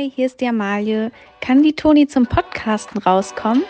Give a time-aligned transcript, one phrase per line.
[0.00, 1.10] Hi, hier ist die Amalie.
[1.42, 3.64] Kann die Toni zum Podcasten rauskommen?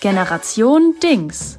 [0.00, 1.58] Generation Dings.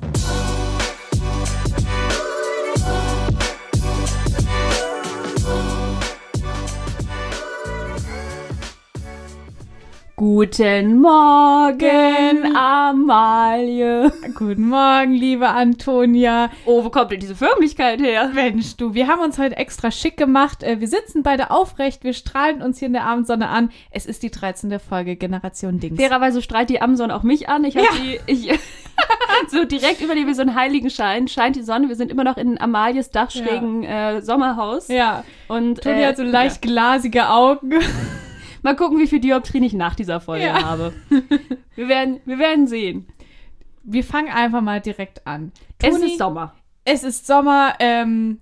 [10.40, 14.10] Guten Morgen, Amalie.
[14.36, 16.50] Guten Morgen, liebe Antonia.
[16.63, 18.32] Oh, wo kommt denn diese Förmlichkeit her?
[18.34, 20.63] Mensch, du, wir haben uns heute extra schick gemacht.
[20.63, 23.70] Äh, wir sitzen beide aufrecht, wir strahlen uns hier in der Abendsonne an.
[23.91, 24.80] Es ist die 13.
[24.80, 25.99] Folge Generation Dings.
[25.99, 27.66] Fairerweise strahlt die Amazon auch mich an.
[27.66, 28.02] Ich habe Ja.
[28.02, 28.49] die, ich,
[29.49, 31.90] so direkt über die wie so einen heiligen Schein scheint die Sonne.
[31.90, 34.88] Wir sind immer noch in Amalies dachschrägen äh, Sommerhaus.
[34.88, 37.74] Ja, Und Toni äh, hat so leicht glasige Augen.
[38.62, 40.63] mal gucken, wie viel Dioptrien ich nach dieser Folge Ja.
[40.63, 40.94] habe.
[41.76, 43.08] Wir werden, wir werden sehen.
[43.84, 45.52] Wir fangen einfach mal direkt an.
[45.82, 46.54] Es Toni, ist Sommer.
[46.84, 48.40] Es ist Sommer, ähm,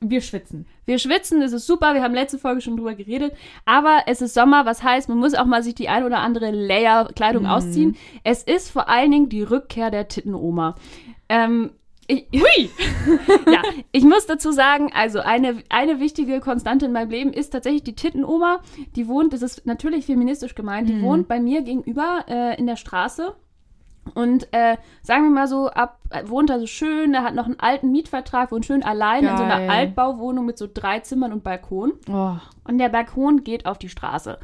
[0.00, 0.66] wir schwitzen.
[0.86, 4.34] Wir schwitzen, es ist super, wir haben letzte Folge schon drüber geredet, aber es ist
[4.34, 7.96] Sommer, was heißt, man muss auch mal sich die ein oder andere Layer Kleidung ausziehen.
[8.22, 10.76] Es ist vor allen Dingen die Rückkehr der Tittenoma.
[11.28, 11.72] Ähm,
[12.06, 12.70] ich, Hui!
[13.98, 17.96] ich muss dazu sagen, also eine, eine wichtige Konstante in meinem Leben ist tatsächlich die
[17.96, 18.60] Tittenoma.
[18.94, 22.76] Die wohnt, das ist natürlich feministisch gemeint, die wohnt bei mir gegenüber äh, in der
[22.76, 23.34] Straße.
[24.14, 27.58] Und äh, sagen wir mal so, ab wohnt da so schön, er hat noch einen
[27.58, 29.70] alten Mietvertrag, wohnt schön allein in so einer Geil.
[29.70, 31.94] Altbauwohnung mit so drei Zimmern und Balkon.
[32.08, 34.38] Oh, Und der Balkon geht auf die Straße.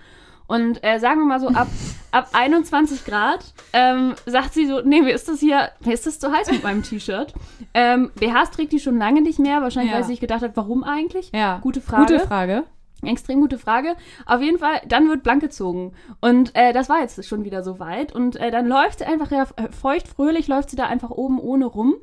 [0.47, 1.69] Und äh, sagen wir mal so, ab,
[2.13, 6.19] ab 21 Grad ähm, sagt sie so, nee, mir ist das hier, mir ist das
[6.19, 7.33] zu heiß mit meinem T-Shirt.
[7.73, 9.97] Ähm, BHs trägt die schon lange nicht mehr, wahrscheinlich, Ja.
[9.99, 11.31] weil sie sich gedacht hat, warum eigentlich?
[11.33, 11.59] ja.
[11.63, 12.13] Gute Frage.
[12.15, 12.65] Gute Frage.
[13.03, 13.97] Extrem gute Frage.
[14.25, 15.93] Auf jeden Fall, dann wird blank gezogen.
[16.23, 18.15] Und äh, das war jetzt schon wieder so weit.
[18.15, 21.67] Und äh, dann läuft sie einfach ja, feucht, fröhlich, läuft sie da einfach oben ohne
[21.67, 21.97] rum.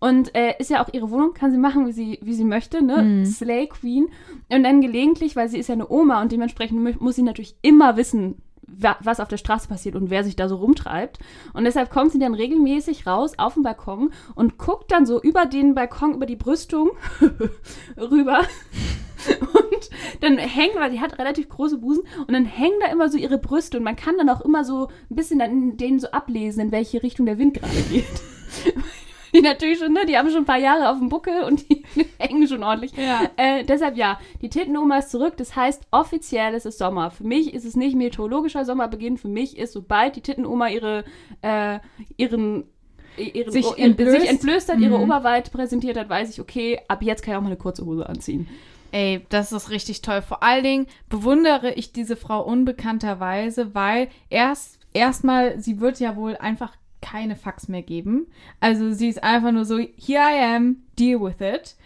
[0.00, 2.82] Und äh, ist ja auch ihre Wohnung, kann sie machen, wie sie, wie sie möchte,
[2.82, 3.24] ne?
[3.26, 4.08] Slay Queen.
[4.50, 7.96] Und dann gelegentlich, weil sie ist ja eine Oma und dementsprechend muss sie natürlich immer
[7.96, 11.18] wissen, wa was auf der Straße passiert und wer sich da so rumtreibt.
[11.52, 15.46] Und deshalb kommt sie dann regelmäßig raus auf den Balkon und guckt dann so über
[15.46, 16.90] den Balkon, über die Brüstung
[17.96, 18.40] rüber
[19.40, 19.90] und
[20.20, 23.38] dann hängen, weil die hat relativ große Busen, und dann hängen da immer so ihre
[23.38, 26.60] Brüste und man kann dann auch immer so ein bisschen dann in denen so ablesen,
[26.60, 28.04] in welche Richtung der Wind gerade geht.
[29.34, 31.84] Die natürlich schon, ne, die haben schon ein paar Jahre auf dem Buckel und die
[32.18, 32.92] hängen schon ordentlich.
[32.96, 33.22] Ja.
[33.36, 35.34] Äh, deshalb ja, die Tittenoma ist zurück.
[35.36, 37.10] Das heißt, offiziell ist es Sommer.
[37.10, 39.18] Für mich ist es nicht meteorologischer Sommerbeginn.
[39.18, 41.04] Für mich ist, sobald die Tittenoma ihre,
[41.42, 41.80] äh,
[42.16, 42.64] ihren,
[43.16, 44.12] ihren, Sich oh, entblößt.
[44.12, 44.20] Mhm.
[44.20, 47.42] sich entblößt hat, ihre Oberweite präsentiert hat, weiß ich, okay, ab jetzt kann ich auch
[47.42, 48.48] mal eine kurze Hose anziehen.
[48.92, 50.22] Ey, das ist richtig toll.
[50.22, 56.36] Vor allen Dingen bewundere ich diese Frau unbekannterweise, weil erst erstmal, sie wird ja wohl
[56.36, 58.26] einfach keine Fax mehr geben.
[58.60, 61.76] Also sie ist einfach nur so, here I am, deal with it.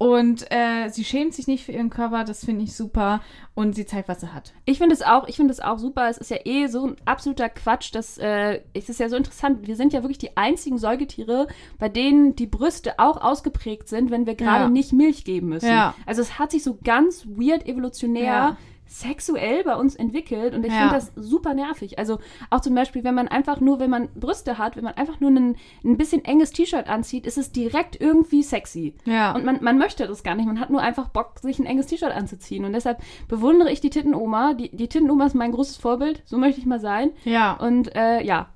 [0.00, 3.20] Und äh, sie schämt sich nicht für ihren Körper, das finde ich super.
[3.54, 4.52] Und sie zeigt, was sie hat.
[4.64, 6.08] Ich finde es auch, ich finde es auch super.
[6.08, 9.66] Es ist ja eh so ein absoluter Quatsch, dass äh, es ist ja so interessant.
[9.66, 11.48] Wir sind ja wirklich die einzigen Säugetiere,
[11.80, 14.70] bei denen die Brüste auch ausgeprägt sind, wenn wir gerade Ja.
[14.70, 15.68] nicht Milch geben müssen.
[15.68, 15.94] Ja.
[16.06, 18.56] Also es hat sich so ganz weird evolutionär Ja.
[18.88, 20.78] Sexuell bei uns entwickelt und ich Ja.
[20.88, 21.98] finde das super nervig.
[21.98, 22.18] Also
[22.50, 25.30] auch zum Beispiel, wenn man einfach nur, wenn man Brüste hat, wenn man einfach nur
[25.30, 28.94] ein, ein bisschen enges T-Shirt anzieht, ist es direkt irgendwie sexy.
[29.04, 29.32] Ja.
[29.34, 30.46] Und man, man möchte das gar nicht.
[30.46, 32.64] Man hat nur einfach Bock, sich ein enges T-Shirt anzuziehen.
[32.64, 34.54] Und deshalb bewundere ich die Tittenoma.
[34.54, 36.22] Die, die Tittenoma ist mein großes Vorbild.
[36.24, 37.10] So möchte ich mal sein.
[37.24, 37.52] Ja.
[37.52, 38.48] Und äh, ja,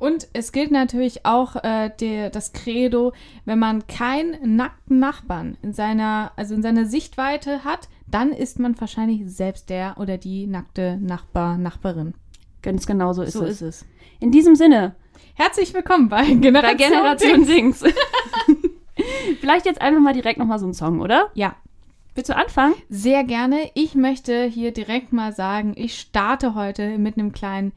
[0.00, 3.12] Und es gilt natürlich auch äh, der, das Credo,
[3.44, 8.78] wenn man keinen nackten Nachbarn in seiner, also in seiner Sichtweite hat, dann ist man
[8.80, 12.14] wahrscheinlich selbst der oder die nackte Nachbar, Nachbarin.
[12.62, 13.60] ganz genau so ist So es.
[13.60, 13.86] ist es.
[14.20, 14.94] In diesem Sinne,
[15.34, 16.84] Herzlich willkommen bei Generation, bei
[17.16, 17.80] Generation Dings.
[17.80, 17.94] Dings.
[19.40, 21.28] Vielleicht jetzt einfach mal direkt nochmal so ein Song, oder?
[21.34, 21.54] Ja,
[22.14, 22.74] Willst du anfangen?
[22.88, 23.70] sehr gerne.
[23.74, 27.72] Ich möchte hier direkt mal sagen, ich starte heute mit einem kleinen,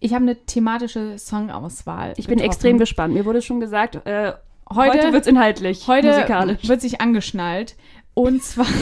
[0.00, 2.12] ich habe eine thematische Songauswahl.
[2.18, 2.50] Ich bin getroffen.
[2.50, 3.14] extrem gespannt.
[3.14, 4.32] Mir wurde schon gesagt, äh,
[4.74, 6.68] Heute, heute, wird's inhaltlich, Heute musikalisch.
[6.68, 7.76] wird sich angeschnallt.
[8.14, 8.66] Und zwar.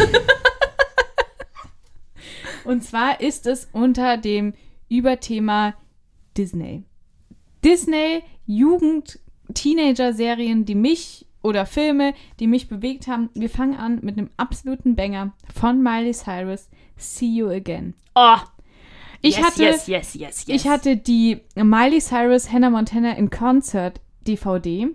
[2.65, 4.55] und zwar ist es unter dem
[4.89, 5.75] Überthema
[6.37, 6.85] Disney.
[7.65, 9.19] Disney, Jugend,
[9.53, 13.31] Teenager-Serien, die mich oder Filme, die mich bewegt haben.
[13.35, 16.69] Wir fangen an mit einem absoluten Banger von Miley Cyrus.
[16.97, 17.95] See You Again.
[18.15, 18.37] Oh,
[19.21, 20.63] Ich yes, hatte, yes, yes, yes, yes.
[20.63, 24.89] ich hatte die Miley Cyrus Hannah Montana in Concert DVD.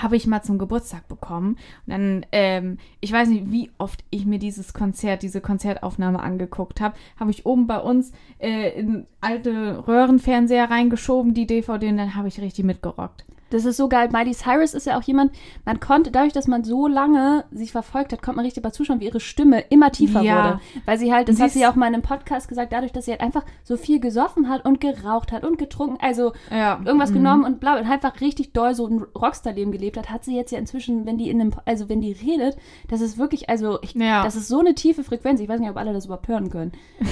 [0.00, 1.56] Habe ich mal zum Geburtstag bekommen.
[1.86, 6.80] Und dann, ähm, ich weiß nicht, wie oft ich mir dieses Konzert, diese Konzertaufnahme angeguckt
[6.80, 6.96] habe.
[7.18, 12.28] Habe ich oben bei uns äh, in alte Röhrenfernseher reingeschoben, die DVD, und dann habe
[12.28, 13.24] ich richtig mitgerockt.
[13.50, 14.08] Das ist so geil.
[14.10, 15.32] Miley Cyrus ist ja auch jemand,
[15.64, 18.98] man konnte, dadurch, dass man so lange sich verfolgt hat, konnte man richtig bei zuschauen,
[19.00, 20.36] wie ihre Stimme immer tiefer Ja.
[20.36, 20.60] wurde.
[20.86, 22.90] Weil sie halt, das Sie hat sie ja auch mal in einem Podcast gesagt, dadurch,
[22.92, 26.80] dass sie halt einfach so viel gesoffen hat und geraucht hat und getrunken, also Ja.
[26.84, 27.14] irgendwas Mhm.
[27.14, 30.50] genommen und bla, und einfach richtig doll so ein Rockstar-Leben gelebt hat, hat sie jetzt
[30.50, 32.56] ja inzwischen, wenn die in einem, also wenn die redet,
[32.88, 34.24] das ist wirklich, also ich, Ja.
[34.24, 35.38] das ist so eine tiefe Frequenz.
[35.40, 36.72] Ich weiß nicht, ob alle das überhaupt hören können.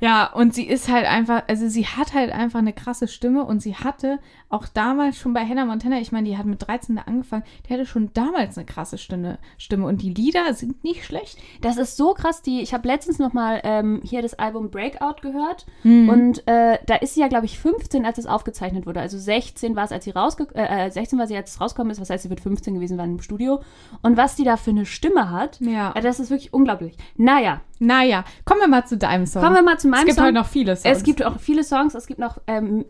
[0.00, 3.60] Ja, und sie ist halt einfach, also sie hat halt einfach eine krasse Stimme und
[3.60, 4.18] sie hatte
[4.48, 7.72] auch damals schon bei Hannah Montana, ich meine, die hat mit 13 da angefangen, die
[7.74, 11.38] hatte schon damals eine krasse Stimme, Stimme und die Lieder sind nicht schlecht.
[11.60, 12.42] Das ist so krass.
[12.42, 16.08] Die, ich habe letztens noch mal ähm, hier das Album Breakout gehört Mhm.
[16.08, 19.00] und äh, da ist sie ja, glaube ich, 15, als es aufgezeichnet wurde.
[19.00, 21.90] Also 16 war es, als sie rausge äh, äh, 16 war sie, als es rausgekommen
[21.90, 22.00] ist.
[22.00, 23.60] Was heißt, sie wird 15 gewesen sein im Studio.
[24.02, 25.92] Und was die da für eine Stimme hat, Ja.
[25.94, 26.96] äh, das ist wirklich unglaublich.
[27.16, 29.42] Naja, Naja, kommen wir mal zu deinem Song.
[29.42, 30.24] kommen wir mal zu meinem es gibt Song.
[30.26, 30.96] heute noch viele Songs.
[30.98, 32.84] Es gibt auch viele Songs, es gibt noch ähm,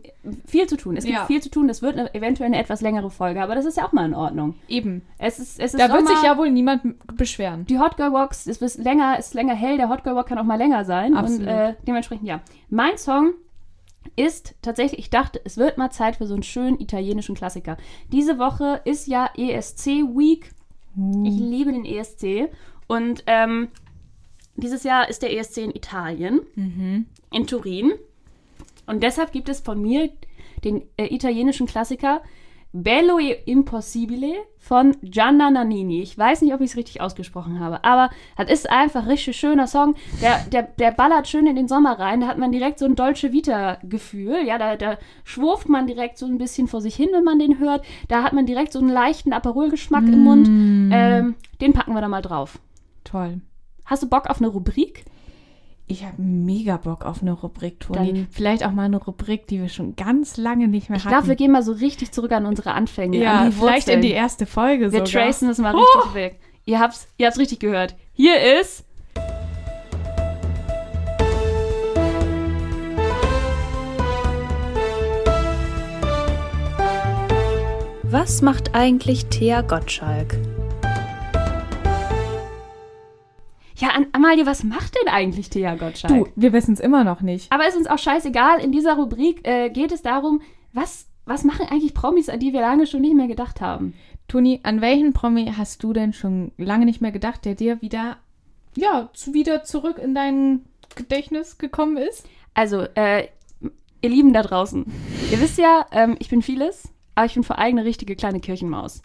[0.45, 0.97] viel zu tun.
[0.97, 1.25] Es gibt Ja.
[1.25, 1.69] viel zu tun.
[1.69, 4.13] Es wird eine, eventuell eine etwas längere Folge, aber das ist ja auch mal in
[4.13, 4.55] Ordnung.
[4.67, 5.01] eben.
[5.17, 6.81] Es ist, es ist Da wird sich ja wohl niemand
[7.15, 7.65] beschweren.
[7.67, 9.77] Die Hot Girl Walks ist bis länger, ist länger hell.
[9.77, 11.15] Der Hot Girl Walk kann auch mal länger sein.
[11.15, 11.41] Absolut.
[11.43, 12.41] Und äh, dementsprechend ja.
[12.69, 13.33] Mein Song
[14.17, 17.77] ist tatsächlich, ich dachte, es wird mal Zeit für so einen schönen italienischen Klassiker.
[18.11, 19.85] Diese Woche ist ja ESC
[20.15, 20.49] Week.
[21.23, 22.49] Ich liebe den ESC.
[22.87, 23.69] Und ähm,
[24.55, 26.41] dieses Jahr ist der ESC in Italien,
[27.31, 27.93] in Turin.
[28.85, 30.09] Und deshalb gibt es von mir
[30.63, 32.21] den äh, italienischen Klassiker
[32.73, 36.01] Bello e Impossibile von Gianna Nannini.
[36.01, 39.35] Ich weiß nicht, ob ich es richtig ausgesprochen habe, aber das ist einfach ein richtig
[39.35, 39.95] schöner Song.
[40.21, 42.21] Der, der, der ballert schön in den Sommer rein.
[42.21, 44.45] Da hat man direkt so ein Dolce Vita-Gefühl.
[44.45, 47.59] Ja, da, da schwurft man direkt so ein bisschen vor sich hin, wenn man den
[47.59, 47.83] hört.
[48.07, 50.47] Da hat man direkt so einen leichten Aperol-Geschmack im Mund.
[50.93, 52.59] Ähm, den packen wir da mal drauf.
[53.03, 53.41] Toll.
[53.91, 55.03] Hast du Bock auf eine Rubrik?
[55.85, 58.13] Ich habe mega Bock auf eine Rubrik, Toni.
[58.13, 61.13] Dann- Vielleicht auch mal eine Rubrik, die wir schon ganz lange nicht mehr Ich hatten.
[61.13, 63.17] glaube, wir gehen mal so richtig zurück an unsere Anfänge.
[63.17, 63.97] ja, an die vielleicht Wurzeln.
[63.97, 65.23] in die erste Folge Wir sogar.
[65.25, 66.39] tracen das mal richtig weg.
[66.63, 67.97] Ihr habt's, ihr habt's richtig gehört.
[68.13, 68.85] Hier ist.
[78.03, 80.37] Was macht eigentlich Thea Gottschalk?
[83.81, 86.25] Ja, Amalie, was macht denn eigentlich Thea Gottschalk?
[86.25, 87.51] Du, wir wissen es immer noch nicht.
[87.51, 88.59] Aber ist uns auch scheißegal.
[88.59, 90.41] In dieser Rubrik äh, geht es darum,
[90.71, 93.95] was, was machen eigentlich Promis, an die wir lange schon nicht mehr gedacht haben?
[94.27, 98.17] Toni, an welchen Promi hast du denn schon lange nicht mehr gedacht, der dir wieder,
[98.77, 100.61] ja, wieder zurück in dein
[100.95, 102.29] Gedächtnis gekommen ist?
[102.53, 103.29] Also, äh,
[104.01, 104.85] ihr Lieben da draußen,
[105.31, 108.41] ihr wisst ja, ähm, ich bin vieles, aber ich bin vor allem eine richtige kleine
[108.41, 109.01] Kirchenmaus.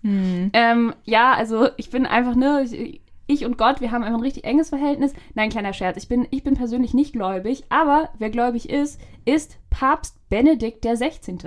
[0.52, 4.24] Ähm, ja, also ich bin einfach, ne, ich, ich und Gott, wir haben einfach ein
[4.24, 5.12] richtig enges Verhältnis.
[5.34, 9.58] Nein, kleiner Scherz, ich bin, ich bin persönlich nicht gläubig, aber wer gläubig ist, ist
[9.70, 11.38] Papst Benedikt der 16.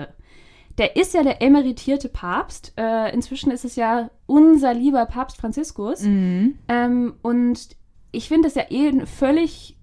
[0.77, 2.73] Der ist ja der emeritierte Papst.
[2.77, 6.03] Äh, inzwischen ist es ja unser lieber Papst Franziskus.
[6.67, 7.69] Ähm, und
[8.11, 9.77] ich finde das ja eh ein völlig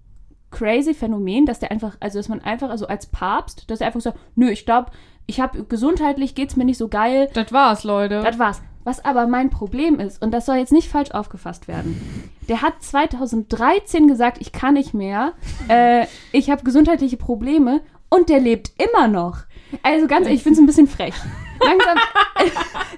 [0.50, 4.00] crazy Phänomen, dass der einfach, also dass man einfach, also als Papst, dass er einfach
[4.00, 4.90] sagt, nö, ich glaube,
[5.26, 8.20] ich habe gesundheitlich geht's mir nicht so geil, Das war's, Leute.
[8.22, 8.62] das war's.
[8.86, 12.74] Was aber mein Problem ist, und das soll jetzt nicht falsch aufgefasst werden, der hat
[12.80, 15.32] 2013 gesagt, ich kann nicht mehr,
[15.68, 17.80] äh, ich habe gesundheitliche Probleme
[18.10, 19.38] und der lebt immer noch.
[19.82, 21.14] Also ganz ehrlich, ich finde es ein bisschen frech.
[21.60, 21.98] Langsam,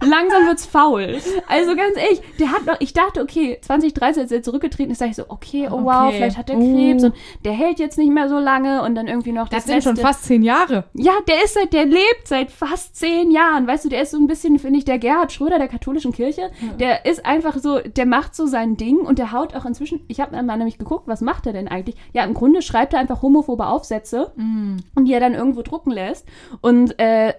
[0.09, 1.19] langsam wird's faul.
[1.49, 5.11] Also ganz ehrlich, der hat noch, ich dachte, okay, 2013, als er zurückgetreten ist, dachte
[5.11, 6.17] ich so, okay, oh wow, Okay.
[6.19, 6.75] vielleicht hat der Uh.
[6.77, 9.73] Krebs und der hält jetzt nicht mehr so lange und dann irgendwie noch das das
[9.73, 10.85] sind schon letzte- fast zehn Jahre.
[10.95, 13.67] ja, der ist seit, der lebt seit fast zehn Jahren.
[13.67, 16.51] Weißt du, der ist so ein bisschen, finde ich, der Gerhard Schröder der katholischen Kirche.
[16.79, 20.21] Der ist einfach so, der macht so sein Ding und der haut auch inzwischen, ich
[20.21, 21.97] habe mal nämlich geguckt, was macht er denn eigentlich?
[22.13, 26.27] Ja, im Grunde schreibt er einfach homophobe Aufsätze und die er dann irgendwo drucken lässt
[26.61, 27.35] und äh,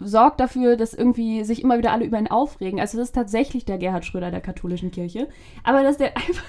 [0.00, 2.80] sorgt dafür, dass irgendwie sich immer wieder alle über ihn aufregen.
[2.80, 5.28] Also das ist tatsächlich der Gerhard Schröder der katholischen Kirche.
[5.62, 6.44] Aber dass der einfach,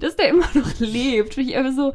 [0.00, 1.92] dass der immer noch lebt, finde ich einfach so.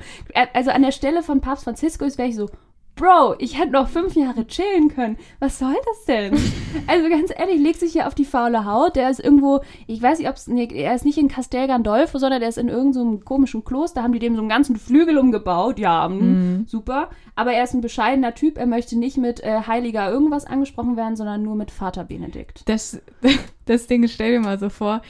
[0.53, 2.49] Also an der Stelle von Papst Franziskus wäre ich so,
[2.95, 5.17] Bro, ich hätte noch fünf Jahre chillen können.
[5.39, 6.37] Was soll das denn?
[6.87, 8.97] Also ganz ehrlich, legt sich hier auf die faule Haut.
[8.97, 12.17] Der ist irgendwo, ich weiß nicht, ob es, nee, er ist nicht in Castel Gandolfo,
[12.17, 14.75] sondern der ist in irgendeinem so einem komischen Kloster, haben die dem so einen ganzen
[14.75, 15.79] Flügel umgebaut.
[15.79, 17.09] Ja, mm, super.
[17.33, 18.57] Aber er ist ein bescheidener Typ.
[18.57, 22.67] Er möchte nicht mit äh, Heiliger irgendwas angesprochen werden, sondern nur mit Vater Benedikt.
[22.67, 23.01] Das,
[23.65, 25.01] das Ding, stell dir mal so vor,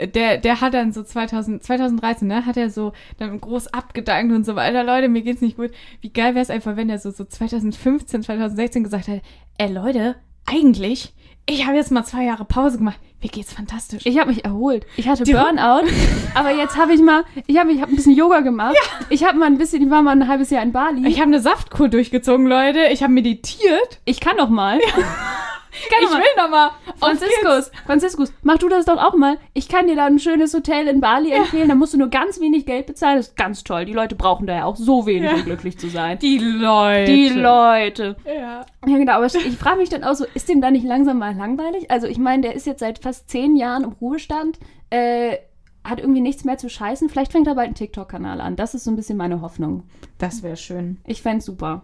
[0.00, 4.44] der, der hat dann so 2000, 2013, ne, hat er so dann groß abgedankt und
[4.44, 5.70] so weiter, Leute, mir geht's nicht gut.
[6.00, 9.20] Wie geil wäre es einfach, wenn er so, so 2015, 2016 gesagt hat,
[9.58, 10.16] ey Leute,
[10.46, 11.12] eigentlich,
[11.46, 14.04] ich habe jetzt mal zwei Jahre Pause gemacht, mir geht's fantastisch.
[14.04, 14.86] Ich habe mich erholt.
[14.96, 15.88] Ich hatte Burnout,
[16.34, 18.76] aber jetzt habe ich mal, ich habe ich hab ein bisschen Yoga gemacht.
[19.10, 21.06] Ich habe mal ein bisschen, ich war mal ein halbes Jahr in Bali.
[21.08, 24.00] Ich habe eine Saftkur durchgezogen, Leute, ich habe meditiert.
[24.04, 24.78] Ich kann doch mal.
[24.78, 25.04] kann
[25.74, 26.18] Ich mal.
[26.18, 26.66] will noch mal.
[26.68, 29.38] auf Franziskus, Franziskus, mach du das doch auch mal.
[29.54, 31.68] Ich kann dir da ein schönes Hotel in Bali empfehlen.
[31.68, 33.16] Da musst du nur ganz wenig Geld bezahlen.
[33.16, 33.84] Das ist ganz toll.
[33.84, 35.36] Die Leute brauchen da ja auch so wenig, Ja.
[35.36, 36.18] um glücklich zu sein.
[36.20, 37.10] Die Leute.
[37.12, 38.16] Die Leute.
[38.26, 38.64] Ja.
[38.86, 41.18] Ja, genau, aber ich, ich frage mich dann auch so, ist dem da nicht langsam
[41.18, 41.90] mal langweilig?
[41.90, 44.58] Also ich meine, der ist jetzt seit fast zehn Jahren im Ruhestand,
[44.90, 45.36] äh,
[45.82, 47.08] hat irgendwie nichts mehr zu scheißen.
[47.08, 48.56] Vielleicht fängt er bald einen TikTok-Kanal an.
[48.56, 49.82] Das ist so ein bisschen meine Hoffnung.
[50.18, 50.98] Das wäre schön.
[51.06, 51.82] Ich fände super.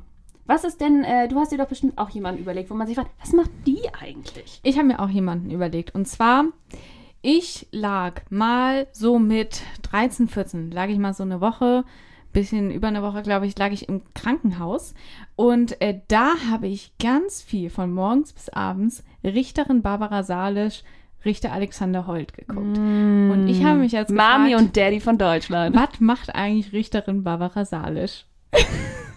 [0.50, 2.96] Was ist denn, äh, du hast dir doch bestimmt auch jemanden überlegt, wo man sich
[2.96, 4.58] fragt, was macht die eigentlich?
[4.64, 5.94] Ich habe mir auch jemanden überlegt.
[5.94, 6.46] Und zwar,
[7.22, 11.84] ich lag mal so mit 13, 14, lag ich mal so eine Woche,
[12.32, 14.94] bisschen über eine Woche, glaube ich, lag ich im Krankenhaus.
[15.36, 20.82] Und äh, da habe ich ganz viel von morgens bis abends Richterin Barbara Salisch,
[21.24, 22.76] Richter Alexander Holt geguckt.
[22.76, 25.76] Und ich habe mich jetzt Mami gefragt, und Daddy von Deutschland.
[25.76, 28.24] was macht eigentlich Richterin Barbara Salisch?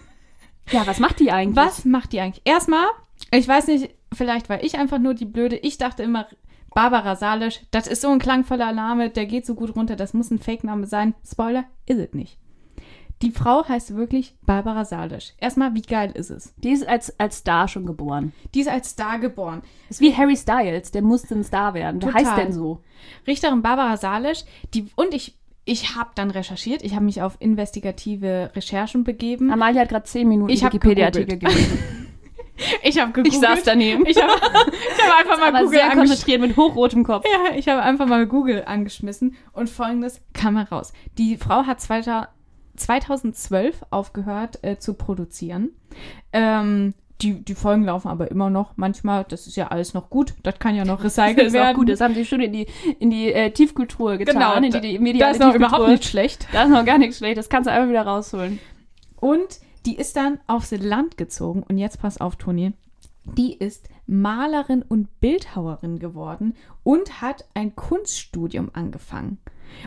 [0.74, 1.56] Ja, was macht die eigentlich?
[1.56, 2.42] Was macht die eigentlich?
[2.44, 2.86] Erstmal,
[3.30, 5.56] ich weiß nicht, vielleicht war ich einfach nur die Blöde.
[5.56, 6.26] Ich dachte immer,
[6.74, 10.32] Barbara Salisch, das ist so ein klangvoller Name, der geht so gut runter, das muss
[10.32, 11.14] ein Fake-Name sein.
[11.24, 12.38] Spoiler, ist es nicht.
[13.22, 15.34] Die Frau heißt wirklich Barbara Salisch.
[15.38, 16.52] Erstmal, wie geil ist es?
[16.56, 18.32] Die ist als, als Star schon geboren.
[18.52, 19.62] Die ist als Star geboren.
[19.88, 22.02] Ist wie Harry Styles, der musste ein Star werden.
[22.02, 22.82] Wer heißt denn so?
[23.28, 28.50] Richterin Barbara Salisch, die, und ich, ich habe dann recherchiert, ich habe mich auf investigative
[28.54, 29.50] Recherchen begeben.
[29.50, 31.78] Amalia hat gerade zehn Minuten Wikipedia-Artikel gelesen.
[32.84, 33.34] Ich habe gegoogelt.
[33.34, 34.06] Ich saß daneben.
[34.06, 37.24] Ich habe hab einfach mal Google sehr konzentriert mit hochrotem Kopf.
[37.24, 40.92] Ja, ich habe einfach mal Google angeschmissen und folgendes kam heraus.
[41.18, 42.28] Die Frau hat 2000
[42.76, 45.70] 2012 aufgehört äh, zu produzieren.
[46.32, 48.76] Ähm, die, die Folgen laufen aber immer noch.
[48.76, 50.34] Manchmal, das ist ja alles noch gut.
[50.42, 51.74] Das kann ja noch Das recycelt ist werden.
[51.74, 52.66] auch gut, das haben sie schon in die,
[52.98, 56.48] in die äh, Tiefkultur getan, Genau, in die, die mediale ist noch überhaupt nicht schlecht.
[56.52, 58.58] Da ist noch gar nichts schlecht, das kannst du einfach wieder rausholen.
[59.16, 61.62] Und die ist dann aufs Land gezogen.
[61.62, 62.72] Und jetzt pass auf, Toni.
[63.24, 69.38] Die ist Malerin und Bildhauerin geworden und hat ein Kunststudium angefangen.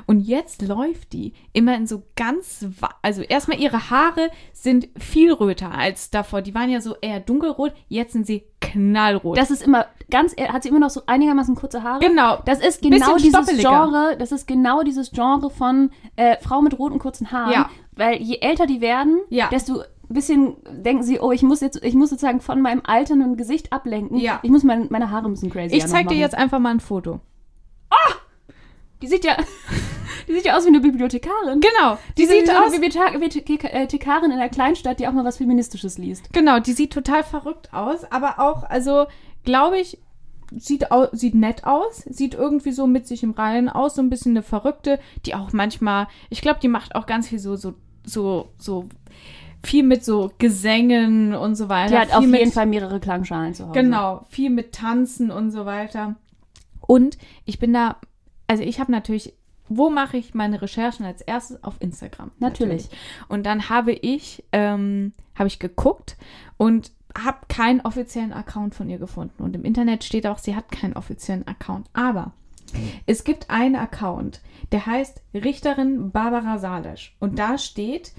[0.06, 2.66] Und jetzt läuft die immer in so ganz,
[3.02, 6.42] also erstmal ihre Haare sind viel röter als davor.
[6.42, 9.38] Die waren ja so eher dunkelrot, jetzt sind sie knallrot.
[9.38, 12.00] Das ist immer, ganz, hat sie immer noch so einigermaßen kurze Haare?
[12.00, 12.40] genau.
[12.46, 13.48] Das ist genau dieses.
[13.58, 17.52] Genre, das ist genau dieses Genre von äh, Frau mit roten kurzen Haaren.
[17.54, 17.70] Ja.
[17.96, 19.48] Weil je älter die werden, Ja.
[19.50, 23.36] desto ein bisschen denken sie, oh, ich muss jetzt, ich muss sozusagen von meinem alternden
[23.36, 24.18] Gesicht ablenken.
[24.18, 24.40] Ja.
[24.42, 26.80] Ich muss mein, meine Haare ein bisschen crazy Ich zeig dir jetzt einfach mal ein
[26.80, 27.20] Foto.
[29.02, 29.38] Die sieht ja,
[30.28, 31.60] die sieht ja aus wie eine Bibliothekarin.
[31.60, 31.98] Genau.
[32.18, 32.74] Die, Die sieht sieht aus.
[32.74, 36.32] eine Bibliothek- Bibliothekarin in einer Kleinstadt, die auch mal was Feministisches liest.
[36.34, 39.06] Genau, die sieht total verrückt aus, aber auch, also,
[39.44, 40.00] glaube ich,
[40.56, 44.10] sieht, au sieht nett aus, sieht irgendwie so mit sich im Reinen aus, so ein
[44.10, 47.74] bisschen eine Verrückte, die auch manchmal, ich glaube, die macht auch ganz viel so, so,
[48.06, 48.88] so, so
[49.66, 51.92] viel mit so Gesängen und so weiter.
[51.92, 53.74] Die hat viel auf jeden Fall mehrere Klangschalen zu Hause.
[53.80, 56.16] Genau, viel mit Tanzen und so weiter.
[56.80, 57.98] Und ich bin da,
[58.48, 59.34] also ich habe natürlich,
[59.70, 61.64] wo mache ich meine Recherchen als erstes?
[61.64, 62.32] Auf Instagram.
[62.40, 62.90] Natürlich.
[63.28, 66.18] Und dann habe ich, ähm, habe ich geguckt
[66.58, 69.44] und habe keinen offiziellen Account von ihr gefunden.
[69.44, 71.88] Und im Internet steht auch, sie hat keinen offiziellen Account.
[71.94, 72.34] Aber
[73.06, 77.16] es gibt einen Account, der heißt Richterin Barbara Salisch.
[77.20, 78.14] Und da steht,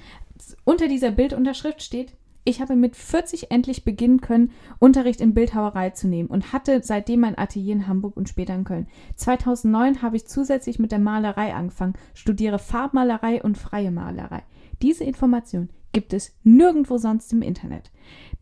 [0.65, 2.13] unter dieser Bildunterschrift steht,
[2.49, 7.25] ich habe mit 40 endlich beginnen können, Unterricht in Bildhauerei zu nehmen und hatte seitdem
[7.25, 8.87] ein Atelier in Hamburg und später in Köln.
[9.17, 14.43] 2009 habe ich zusätzlich mit der Malerei angefangen, studiere Farbmalerei und freie Malerei.
[14.83, 17.91] Diese Information gibt es nirgendwo sonst im Internet.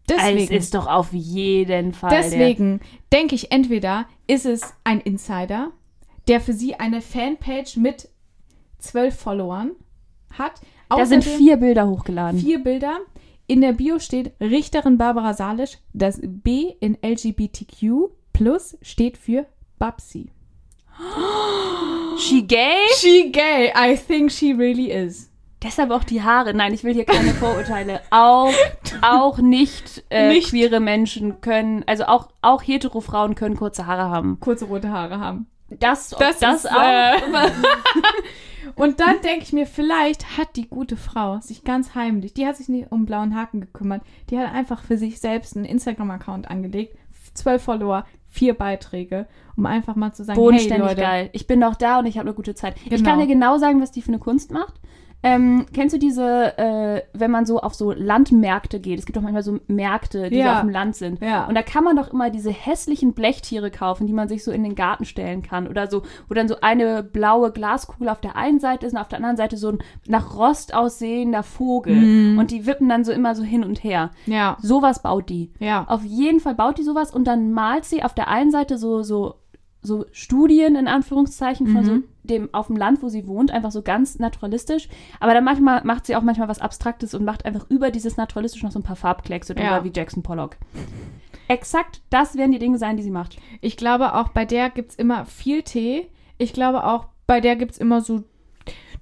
[0.09, 2.11] Es Deswegen, ist doch auf jeden Fall.
[2.11, 2.81] deswegen
[3.13, 5.73] denke ich, entweder ist es ein Insider,
[6.29, 8.09] der für sie eine Fanpage mit
[8.79, 9.73] zwölf Followern
[10.39, 10.61] hat.
[10.89, 12.39] Da sind Außerdem- vier Bilder hochgeladen.
[12.39, 12.99] vier Bilder.
[13.47, 15.79] In der Bio steht Richterin Barbara Salisch.
[15.93, 19.47] Das B in LGBTQ plus steht für
[19.79, 20.31] Babsi.
[22.19, 22.75] She gay?
[22.97, 23.73] She gay.
[23.77, 25.31] I think she really is.
[25.63, 26.55] Deshalb auch die Haare.
[26.55, 28.01] Nein, ich will hier keine Vorurteile.
[28.11, 28.53] Auch,
[29.03, 30.51] auch nicht, äh, Nicht.
[30.51, 34.39] queere Menschen können, also auch, auch hetero Frauen können kurze Haare haben.
[34.41, 35.47] Kurze rote Haare haben.
[35.69, 36.81] Das, Das das, ist, auch.
[36.83, 37.17] äh,
[38.77, 42.57] Und dann denke ich mir, vielleicht hat die gute Frau sich ganz heimlich, die hat
[42.57, 46.97] sich nicht um blauen Haken gekümmert, die hat einfach für sich selbst einen Instagram-Account angelegt,
[47.35, 51.31] zwölf Follower, vier Beiträge, um einfach mal zu sagen, hey Leute, geil.
[51.33, 52.77] Ich bin doch da und ich habe eine gute Zeit.
[52.85, 53.09] Ich Genau.
[53.11, 54.75] kann dir genau sagen, was die für eine Kunst macht.
[55.23, 58.99] Ähm, kennst du diese, äh, wenn man so auf so Landmärkte geht?
[58.99, 60.55] Es gibt doch manchmal so Märkte, die so Ja.
[60.57, 61.21] auf dem Land sind.
[61.21, 61.47] Ja.
[61.47, 64.63] Und da kann man doch immer diese hässlichen Blechtiere kaufen, die man sich so in
[64.63, 65.67] den Garten stellen kann.
[65.67, 69.09] Oder so, wo dann so eine blaue Glaskugel auf der einen Seite ist und auf
[69.09, 71.95] der anderen Seite so ein nach Rost aussehender Vogel.
[71.97, 72.39] Mhm.
[72.39, 74.11] Und die wippen dann so immer so hin und her.
[74.27, 74.57] Ja.
[74.61, 75.51] Sowas baut die.
[75.59, 75.87] Ja.
[75.89, 79.03] Auf jeden Fall baut die sowas und dann malt sie auf der einen Seite so,
[79.03, 79.35] so,
[79.83, 81.85] so Studien in Anführungszeichen von Mhm.
[81.85, 84.89] so dem auf dem Land, wo sie wohnt, einfach so ganz naturalistisch.
[85.21, 88.63] Aber dann manchmal macht sie auch manchmal was Abstraktes und macht einfach über dieses Naturalistisch
[88.65, 89.85] noch so ein paar Farbkleckse drüber, Ja.
[89.85, 90.57] wie Jackson Pollock.
[91.49, 93.39] Exakt das werden die Dinge sein, die sie macht.
[93.61, 96.09] Ich glaube auch, bei der gibt es immer viel Tee.
[96.39, 98.25] Ich glaube auch, bei der gibt es immer so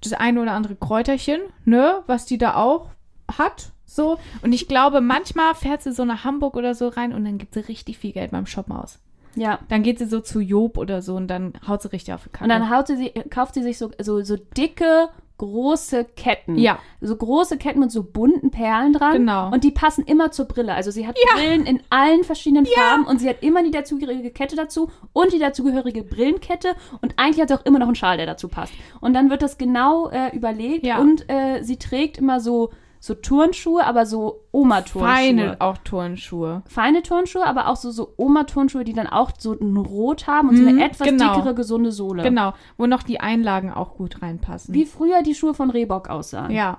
[0.03, 2.91] das eine oder andere Kräuterchen, ne, was die da auch
[3.39, 3.73] hat.
[3.87, 4.19] So.
[4.43, 7.55] Und ich glaube, manchmal fährt sie so nach Hamburg oder so rein und dann gibt
[7.55, 8.99] sie richtig viel Geld beim Shoppen aus.
[9.37, 9.59] Ja.
[9.69, 12.31] Dann geht sie so zu Job oder so und dann haut sie richtig auf die
[12.31, 12.45] Kacke.
[12.45, 16.57] Und dann haut sie, kauft sie sich so, so, so dicke, große Ketten.
[16.57, 16.79] Ja.
[17.01, 19.13] So große Ketten mit so bunten Perlen dran.
[19.15, 19.51] Genau.
[19.51, 20.73] Und die passen immer zur Brille.
[20.75, 24.55] Also sie hat Brillen in allen verschiedenen Farben und sie hat immer die dazugehörige Kette
[24.55, 28.27] dazu und die dazugehörige Brillenkette und eigentlich hat sie auch immer noch einen Schal, der
[28.27, 28.73] dazu passt.
[29.01, 30.99] Und dann wird das genau äh, überlegt Ja.
[30.99, 32.71] und äh, sie trägt immer so,
[33.07, 35.03] so Turnschuhe, aber so Oma-Turnschuhe.
[35.15, 36.63] Feine auch Turnschuhe.
[36.67, 40.57] Feine Turnschuhe, aber auch so, so Oma-Turnschuhe, die dann auch so ein Rot haben und
[40.57, 41.35] so Mhm, eine etwas genau.
[41.35, 42.23] dickere, gesunde Sohle.
[42.23, 44.75] Genau, wo noch die Einlagen auch gut reinpassen.
[44.75, 46.51] Wie früher die Schuhe von Reebok aussahen.
[46.51, 46.79] Ja.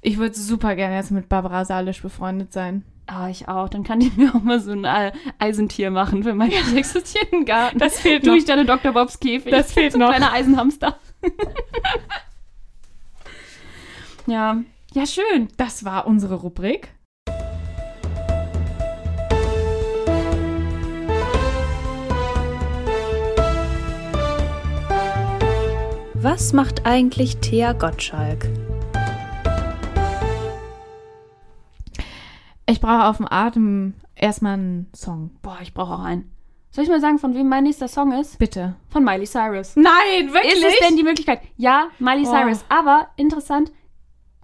[0.00, 2.84] Ich würde super gerne jetzt mit Barbara Salisch befreundet sein.
[3.08, 3.68] Ah, ich auch.
[3.68, 7.46] Dann kann ich mir auch mal so ein Ei- Eisentier machen für meinen nicht existierenden
[7.46, 7.80] Garten.
[7.80, 8.34] Das fehlt noch.
[8.36, 8.92] ich deine Dr.
[8.92, 9.50] Bobs Käfig.
[9.50, 10.10] Das fehlt so ein noch.
[10.10, 10.94] kleiner Eisenhamster.
[14.26, 14.58] ja.
[14.92, 15.48] Ja, schön.
[15.56, 16.92] Das war unsere Rubrik.
[26.14, 28.48] Was macht eigentlich Thea Gottschalk?
[32.66, 35.30] Ich brauche auf dem Atem erstmal einen Song.
[35.42, 36.30] Boah, ich brauche auch einen.
[36.70, 38.38] Soll ich mal sagen, von wem mein nächster Song ist?
[38.38, 38.76] Bitte.
[38.90, 39.74] Von Miley Cyrus.
[39.74, 40.52] Nein, wirklich?
[40.54, 41.40] Ist es denn die Möglichkeit?
[41.56, 42.30] Ja, Miley Oh.
[42.30, 42.64] Cyrus.
[42.68, 43.72] Aber interessant,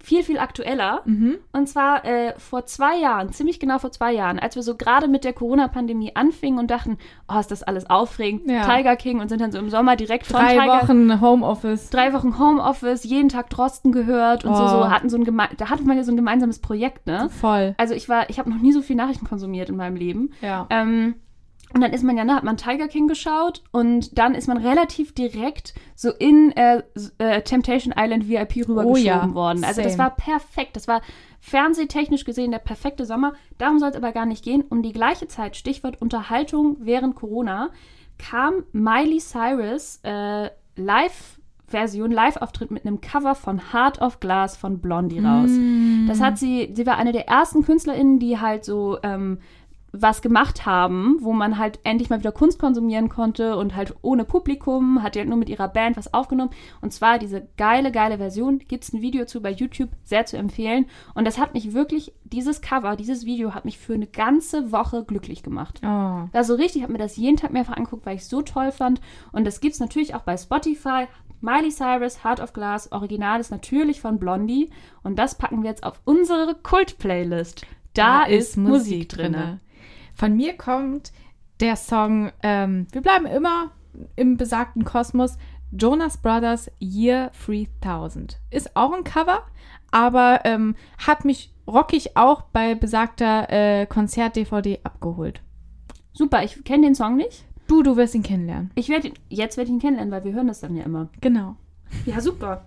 [0.07, 1.03] viel, viel aktueller.
[1.05, 1.39] Mhm.
[1.53, 5.09] Und zwar äh, vor zwei Jahren, ziemlich genau vor zwei Jahren, als wir so gerade
[5.09, 6.97] mit der Corona-Pandemie anfingen und dachten,
[7.29, 8.63] oh, ist das alles aufregend, Ja.
[8.63, 11.91] Tiger King und sind dann so im Sommer direkt von Drei Tiger Wochen Homeoffice.
[11.91, 14.69] drei Wochen Homeoffice, jeden Tag Drosten gehört und so, Oh.
[14.69, 17.29] so hatten so ein geme da hatte man ja so ein gemeinsames Projekt, ne?
[17.29, 17.75] Voll.
[17.77, 20.31] Also ich war, ich habe noch nie so viel Nachrichten konsumiert in meinem Leben.
[20.41, 20.67] Ja.
[20.71, 21.17] Ähm,
[21.77, 24.57] und dann ist man ja, ne, hat man Tiger King geschaut und dann ist man
[24.57, 26.83] relativ direkt so in äh,
[27.19, 29.63] äh, Temptation Island VIP rübergeschoben ja, worden.
[29.63, 30.05] Also das same.
[30.05, 30.75] war perfekt.
[30.77, 31.03] Das war
[31.39, 33.35] fernsehtechnisch gesehen der perfekte Sommer.
[33.59, 34.65] Darum soll es aber gar nicht gehen.
[34.67, 37.69] Um die gleiche Zeit, Stichwort Unterhaltung während Corona,
[38.17, 41.37] kam Miley Cyrus äh, live
[41.69, 45.51] Version, Live-Auftritt mit einem Cover von Heart of Glass von Blondie raus.
[45.51, 46.07] Mm.
[46.07, 49.39] Das hat sie, sie war eine der ersten KünstlerInnen, die halt so ähm,
[50.03, 54.25] was gemacht haben, wo man halt endlich mal wieder Kunst konsumieren konnte und halt ohne
[54.25, 56.51] Publikum, hat die halt nur mit ihrer Band was aufgenommen.
[56.81, 60.37] Und zwar diese geile, geile Version, gibt es ein Video zu bei YouTube, sehr zu
[60.37, 60.87] empfehlen.
[61.15, 65.05] Und das hat mich wirklich, dieses Cover, dieses Video hat mich für eine ganze Woche
[65.05, 65.81] glücklich gemacht.
[65.83, 65.87] Oh.
[65.87, 68.73] War so richtig, habe mir das jeden Tag mehrfach angeguckt, weil ich es so toll
[68.73, 69.01] fand.
[69.33, 71.07] Und das gibt es natürlich auch bei Spotify.
[71.41, 74.71] Miley Cyrus, Heart of Glass, Original ist natürlich von Blondie.
[75.03, 77.67] Und das packen wir jetzt auf unsere Kult-Playlist.
[77.95, 79.61] Da, ist Musik drinne.
[80.17, 81.13] Von mir kommt
[81.61, 83.71] der Song, ähm, wir bleiben immer
[84.17, 85.37] im besagten Kosmos,
[85.71, 88.39] Jonas Brothers Year 3000.
[88.51, 89.43] Ist auch ein Cover,
[89.91, 90.75] aber ähm,
[91.07, 95.43] hat mich rockig auch bei besagter äh, Konzert-DVD abgeholt.
[96.13, 97.45] Super, ich kenne den Song nicht.
[97.67, 98.71] Du, du wirst ihn kennenlernen.
[98.75, 101.09] Ich werde jetzt werde ich ihn kennenlernen, weil wir hören das dann ja immer.
[101.21, 101.57] Genau.
[102.07, 102.65] Ja, super.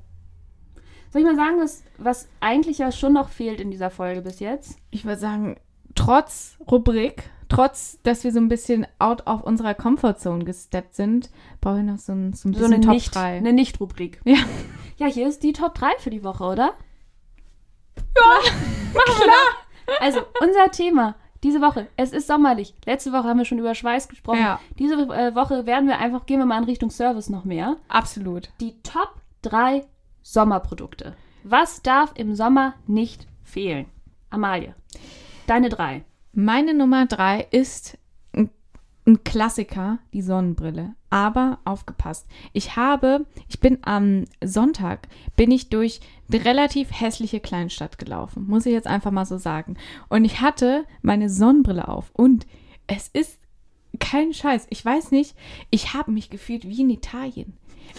[1.11, 4.39] Soll ich mal sagen, was, was eigentlich ja schon noch fehlt in dieser Folge bis
[4.39, 4.77] jetzt?
[4.91, 5.55] Ich würde sagen,
[5.95, 11.29] trotz Rubrik, trotz, dass wir so ein bisschen out of unserer Comfortzone gesteppt sind,
[11.61, 13.37] brauche ich noch so ein, so ein So bisschen eine Top Nicht, 3.
[13.37, 14.21] eine Nicht-Rubrik.
[14.23, 14.37] Ja.
[14.97, 16.73] Ja, hier ist die Top 3 für die Woche, oder?
[17.97, 18.51] Ja,
[18.93, 19.97] Klar.
[20.01, 22.73] Also, unser Thema diese Woche, es ist sommerlich.
[22.85, 24.39] Letzte Woche haben wir schon über Schweiß gesprochen.
[24.41, 24.59] Ja.
[24.77, 27.77] Diese äh, Woche werden wir einfach, gehen wir mal in Richtung Service noch mehr.
[27.87, 28.49] absolut.
[28.59, 29.85] Die Top 3
[30.21, 31.15] Sommerprodukte.
[31.43, 33.85] Was darf im Sommer nicht fehlen?
[34.29, 34.75] Amalie,
[35.47, 36.03] deine drei.
[36.33, 37.97] Meine Nummer drei ist
[38.33, 38.49] ein,
[39.07, 40.95] ein Klassiker, die Sonnenbrille.
[41.09, 42.27] Aber aufgepasst.
[42.53, 48.45] Ich habe, ich bin am Sonntag, bin ich durch eine relativ hässliche Kleinstadt gelaufen.
[48.47, 49.75] Muss ich jetzt einfach mal so sagen.
[50.07, 52.11] Und ich hatte meine Sonnenbrille auf.
[52.13, 52.45] Und
[52.85, 53.39] es ist
[53.99, 54.67] kein Scheiß.
[54.69, 55.35] Ich weiß nicht,
[55.71, 57.57] ich habe mich gefühlt wie in Italien.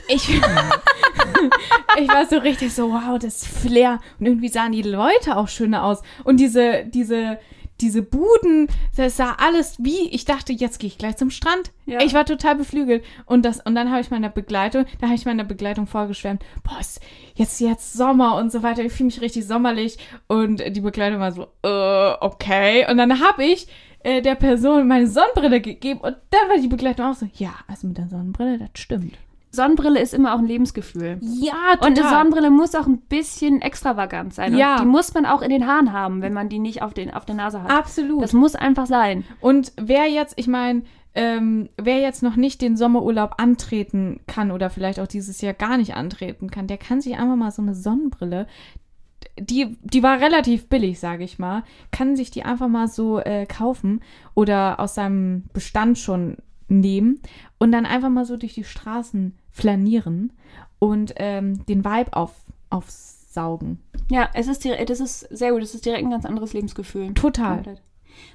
[0.08, 0.28] ich,
[1.98, 3.98] ich war so richtig so, wow, das Flair.
[4.20, 6.02] Und irgendwie sahen die Leute auch schöner aus.
[6.22, 7.38] Und diese, diese,
[7.80, 11.72] diese Buden, das sah alles wie, ich dachte, jetzt gehe ich gleich zum Strand.
[11.86, 12.00] Ja.
[12.02, 13.04] Ich war total beflügelt.
[13.26, 16.78] Und das, und dann habe ich meiner Begleitung, da habe ich meiner Begleitung vorgeschwärmt, boah,
[16.80, 17.00] ist
[17.34, 18.82] jetzt, jetzt Sommer und so weiter.
[18.82, 19.98] Ich fühle mich richtig sommerlich.
[20.28, 22.86] Und die Begleitung war so, äh, okay.
[22.90, 23.66] Und dann habe ich
[24.02, 27.86] äh, der Person meine Sonnenbrille gegeben und dann war die Begleitung auch so, ja, also
[27.86, 29.18] mit der Sonnenbrille, das stimmt.
[29.50, 31.18] Sonnenbrille ist immer auch ein Lebensgefühl.
[31.20, 34.56] Ja, Und eine Sonnenbrille muss auch ein bisschen extravagant sein.
[34.56, 34.76] Ja.
[34.76, 37.12] Und die muss man auch in den Haaren haben, wenn man die nicht auf, den,
[37.12, 37.70] auf der Nase hat.
[37.70, 38.22] Absolut.
[38.22, 39.24] Das muss einfach sein.
[39.40, 40.82] Und wer jetzt, ich meine,
[41.14, 45.76] ähm, wer jetzt noch nicht den Sommerurlaub antreten kann oder vielleicht auch dieses Jahr gar
[45.76, 48.46] nicht antreten kann, der kann sich einfach mal so eine Sonnenbrille,
[49.38, 53.46] die, die war relativ billig, sage ich mal, kann sich die einfach mal so äh,
[53.46, 54.00] kaufen
[54.34, 56.36] oder aus seinem Bestand schon
[56.70, 57.20] nehmen
[57.58, 60.32] und dann einfach mal so durch die Straßen flanieren
[60.78, 62.32] und ähm, den Vibe auf,
[62.70, 63.80] aufsaugen.
[64.10, 65.62] Ja, es ist direkt, das ist sehr gut.
[65.62, 67.12] Das ist direkt ein ganz anderes Lebensgefühl.
[67.14, 67.56] Total.
[67.56, 67.82] Komplett.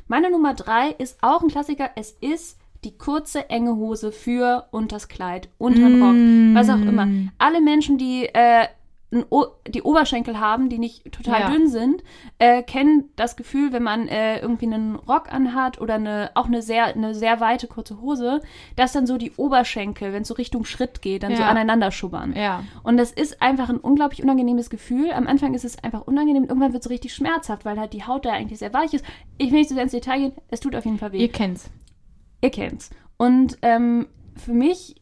[0.08, 1.89] Meine Nummer drei ist auch ein Klassiker.
[1.95, 7.08] Es ist die kurze, enge Hose für unters Kleid, unter den Rock, was auch immer.
[7.39, 8.67] Alle Menschen, die äh,
[9.12, 11.50] die Oberschenkel haben, die nicht total Ja.
[11.50, 12.04] dünn sind,
[12.39, 16.62] äh, kennen das Gefühl, wenn man äh, irgendwie einen Rock anhat oder eine, auch eine
[16.62, 18.41] sehr, eine sehr weite kurze Hose,
[18.76, 21.48] dass dann so die Oberschenkel, wenn es so Richtung Schritt geht, dann so Ja.
[21.50, 22.34] aneinander schubbern.
[22.36, 22.63] Ja.
[22.84, 25.12] Und das ist einfach ein unglaublich unangenehmes Gefühl.
[25.13, 28.04] Am Anfang ist es einfach unangenehm irgendwann wird es so richtig schmerzhaft, weil halt die
[28.06, 29.06] Haut da eigentlich sehr weich ist.
[29.38, 31.20] Ich will nicht so sehr ins Detail gehen, es tut auf jeden Fall weh.
[31.20, 31.70] Ihr kennt's.
[32.41, 32.89] Ihr kennt's.
[33.18, 34.96] Und ähm, für mich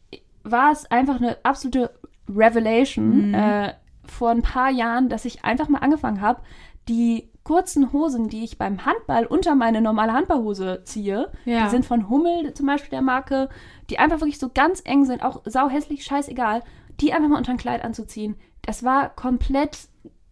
[0.44, 1.90] war es einfach eine absolute
[2.28, 3.34] Revelation Mhm.
[3.34, 3.72] äh,
[4.06, 6.40] vor ein paar Jahren, dass ich einfach mal angefangen habe,
[6.88, 11.64] die kurzen Hosen, die ich beim Handball unter meine normale Handballhose ziehe, Ja.
[11.64, 13.48] die sind von Hummel zum Beispiel der Marke,
[13.90, 16.62] die einfach wirklich so ganz eng sind, auch sauhässlich, scheißegal,
[17.00, 18.36] die einfach mal unter ein Kleid anzuziehen.
[18.62, 19.76] Das war komplett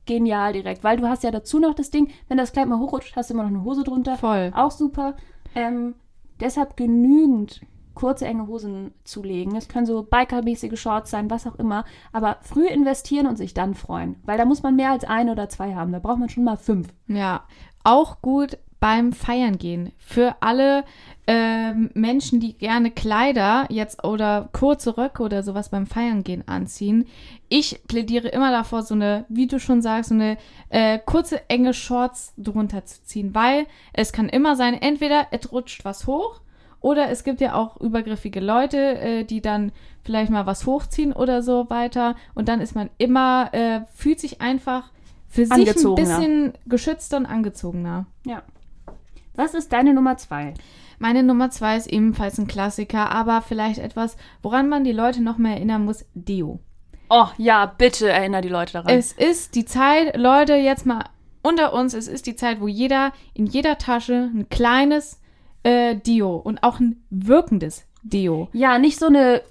[0.07, 3.15] genial direkt, weil du hast ja dazu noch das Ding, wenn das Kleid mal hochrutscht,
[3.15, 4.17] hast du immer noch eine Hose drunter.
[4.17, 4.51] Voll.
[4.57, 5.15] Auch super.
[5.55, 5.95] Ähm,
[6.41, 7.61] deshalb genügend
[7.95, 9.57] kurze, enge Hosen zulegen.
[9.57, 11.85] Es können so bikermäßige Shorts sein, was auch immer.
[12.13, 14.17] Aber früh investieren und sich dann freuen.
[14.25, 15.93] Weil da muss man mehr als ein oder zwei haben.
[15.93, 16.89] Da braucht man schon mal fünf.
[17.07, 17.45] Ja,
[17.85, 19.93] auch gut beim Feiern gehen.
[19.97, 20.85] Für alle
[21.29, 27.07] ähm, Menschen, die gerne Kleider jetzt oder kurze Röcke oder sowas beim Feiern gehen anziehen.
[27.49, 30.37] Ich plädiere immer davor, so eine, wie du schon sagst, so eine
[30.69, 35.85] äh, kurze, enge Shorts drunter zu ziehen, weil es kann immer sein, entweder es rutscht
[35.85, 36.41] was hoch
[36.83, 41.43] oder es gibt ja auch übergriffige Leute, äh, die dann vielleicht mal was hochziehen oder
[41.43, 42.17] so weiter.
[42.35, 44.91] Und dann ist man immer, äh, fühlt sich einfach
[45.29, 48.07] für sich ein bisschen geschützter und angezogener.
[48.27, 48.43] Ja.
[49.35, 50.53] Was ist deine Nummer zwei?
[50.99, 55.39] Meine Nummer zwei ist ebenfalls ein Klassiker, aber vielleicht etwas, woran man die Leute noch
[55.39, 56.61] mehr erinnern muss, Deo.
[57.09, 58.99] Oh, ja, bitte erinnere die Leute daran.
[58.99, 61.05] Es ist die Zeit, Leute, jetzt mal
[61.43, 65.22] unter uns, es ist die Zeit, wo jeder in jeder Tasche ein kleines
[65.63, 68.49] äh, Deo und auch ein wirkendes Deo.
[68.53, 69.43] ja, nicht so eine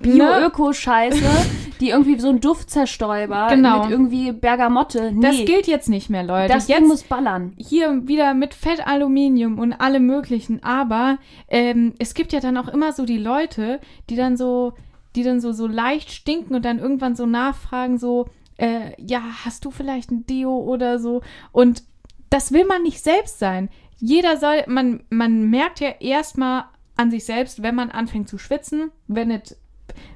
[0.00, 0.14] Ne?
[0.16, 1.22] Bio-Öko-Scheiße,
[1.80, 3.82] die irgendwie so ein Duftzerstäuber Genau.
[3.84, 5.12] mit irgendwie Bergamotte.
[5.12, 6.52] Nee, Das gilt jetzt nicht mehr, Leute.
[6.52, 7.52] das jetzt Ding muss ballern.
[7.56, 12.92] hier wieder mit Fettaluminium und allem möglichen, aber ähm, es gibt ja dann auch immer
[12.92, 13.78] so die Leute,
[14.10, 14.72] die dann so,
[15.14, 19.64] die dann so, so leicht stinken und dann irgendwann so nachfragen, so, äh, ja, hast
[19.64, 21.20] du vielleicht ein Deo oder so?
[21.52, 21.84] Und
[22.30, 23.68] das will man nicht selbst sein.
[23.98, 26.64] Jeder soll, man, man merkt ja erstmal
[26.96, 29.56] an sich selbst, wenn man anfängt zu schwitzen, wenn es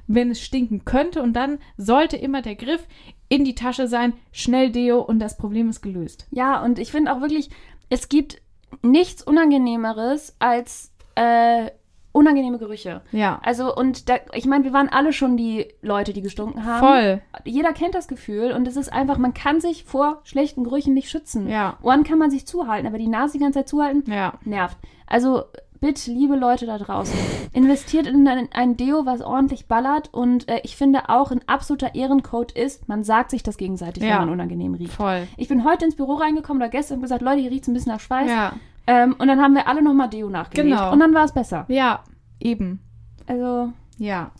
[0.07, 2.85] wenn es stinken könnte und dann sollte immer der Griff
[3.29, 6.27] in die Tasche sein, schnell Deo und das Problem ist gelöst.
[6.31, 7.49] Ja, und ich finde auch wirklich,
[7.89, 8.41] es gibt
[8.81, 11.69] nichts Unangenehmeres als äh,
[12.11, 13.01] unangenehme Gerüche.
[13.11, 13.39] Ja.
[13.43, 16.79] Also, und da, ich meine, wir waren alle schon die Leute, die gestunken haben.
[16.79, 17.21] Voll.
[17.45, 21.09] Jeder kennt das Gefühl und es ist einfach, man kann sich vor schlechten Gerüchen nicht
[21.09, 21.47] schützen.
[21.47, 21.77] Ja.
[21.81, 24.33] Ohren kann man sich zuhalten, aber die Nase die ganze Zeit zuhalten, Ja.
[24.43, 24.77] nervt.
[25.07, 25.43] Also,
[25.81, 27.17] bitte, liebe Leute da draußen,
[27.53, 31.95] investiert in ein, ein Deo, was ordentlich ballert und äh, ich finde auch ein absoluter
[31.95, 34.09] Ehrencode ist, man sagt sich das gegenseitig, Ja.
[34.09, 34.91] wenn man unangenehm riecht.
[34.93, 35.27] Voll.
[35.37, 37.73] Ich bin heute ins Büro reingekommen oder gestern und gesagt, Leute, hier riecht es ein
[37.75, 38.29] bisschen nach Schweiß.
[38.29, 38.53] Ja.
[38.91, 40.69] Ähm, und dann haben wir alle nochmal Deo nachgelegt.
[40.69, 40.91] Genau.
[40.91, 41.65] Und dann war es besser.
[41.67, 42.03] Ja,
[42.39, 42.79] eben.
[43.27, 44.31] Also, Ja.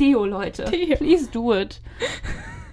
[0.00, 0.64] Deo, Leute.
[0.64, 0.96] Deo.
[0.96, 1.80] Please do it.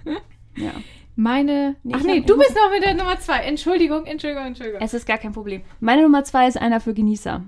[0.56, 0.72] ja.
[1.14, 1.76] Meine.
[1.82, 3.40] Nee, Ach nee, du bist noch mit der Nummer zwei.
[3.40, 4.80] Entschuldigung, Entschuldigung, Entschuldigung.
[4.82, 5.62] Es ist gar kein Problem.
[5.80, 7.44] Meine Nummer zwei ist einer für Genießer.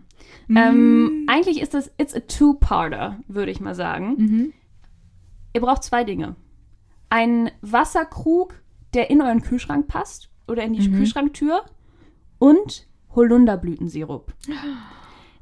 [0.49, 0.57] Mm.
[0.57, 4.15] Ähm, eigentlich ist das, it's a two-parter, würde ich mal sagen.
[4.19, 4.53] Mhm.
[5.55, 6.37] Ihr braucht zwei Dinge.
[7.09, 8.55] Einen Wasserkrug,
[8.95, 10.97] der in euren Kühlschrank passt oder in die Mhm.
[10.97, 11.65] Kühlschranktür
[12.39, 14.33] und Holunderblütensirup.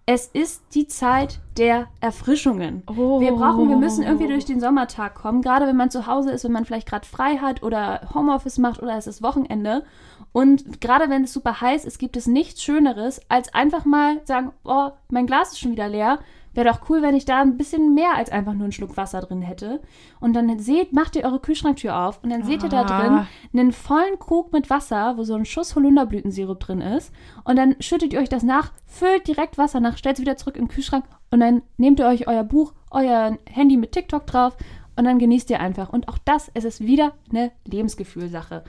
[0.07, 2.83] Es ist die Zeit der Erfrischungen.
[2.89, 3.21] Oh.
[3.21, 6.43] Wir brauchen, wir müssen irgendwie durch den Sommertag kommen, gerade wenn man zu Hause ist,
[6.43, 9.85] wenn man vielleicht gerade frei hat oder Homeoffice macht oder es ist Wochenende.
[10.33, 14.53] Und gerade wenn es super heiß ist, gibt es nichts Schöneres, als einfach mal sagen,
[14.65, 16.19] oh, mein Glas ist schon wieder leer.
[16.53, 19.21] Wäre doch cool, wenn ich da ein bisschen mehr als einfach nur einen Schluck Wasser
[19.21, 19.81] drin hätte.
[20.19, 23.01] Und dann seht, macht ihr eure Kühlschranktür auf und dann seht ihr da Ah.
[23.01, 27.13] drin einen vollen Krug mit Wasser, wo so ein Schuss Holunderblütensirup drin ist.
[27.45, 30.57] Und dann schüttet ihr euch das nach, füllt direkt Wasser nach, stellt es wieder zurück
[30.57, 34.57] in den Kühlschrank und dann nehmt ihr euch euer Buch, euer Handy mit TikTok drauf
[34.97, 35.91] und dann genießt ihr einfach.
[35.93, 38.65] Und auch das, es ist wieder eine Lebensgefühlsache.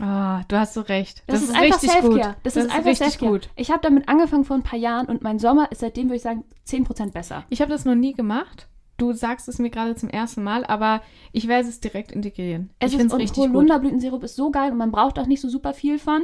[0.00, 1.22] Ah, du hast so recht.
[1.26, 2.12] Das, Das, ist, einfach richtig gut.
[2.14, 2.36] Selfcare.
[2.42, 3.32] Das, ist einfach richtig Selfcare.
[3.32, 3.50] gut.
[3.56, 6.22] Ich habe damit angefangen vor ein paar Jahren und mein Sommer ist seitdem, würde ich
[6.22, 7.44] sagen, 10% besser.
[7.48, 8.68] Ich habe das noch nie gemacht.
[8.98, 12.70] Du sagst es mir gerade zum ersten Mal, aber ich werde es direkt integrieren.
[12.78, 13.52] Es ich ist, finde es richtig gut.
[13.54, 16.22] Holunderblütensirup ist so geil und man braucht auch nicht so super viel von.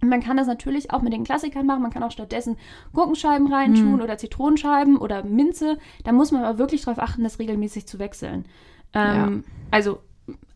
[0.00, 1.80] Und man kann das natürlich auch mit den Klassikern machen.
[1.82, 2.56] Man kann auch stattdessen
[2.92, 4.00] Gurkenscheiben reintun Hm.
[4.00, 5.78] oder Zitronenscheiben oder Minze.
[6.02, 8.46] Da muss man aber wirklich darauf achten, das regelmäßig zu wechseln.
[8.94, 10.00] Ähm, Also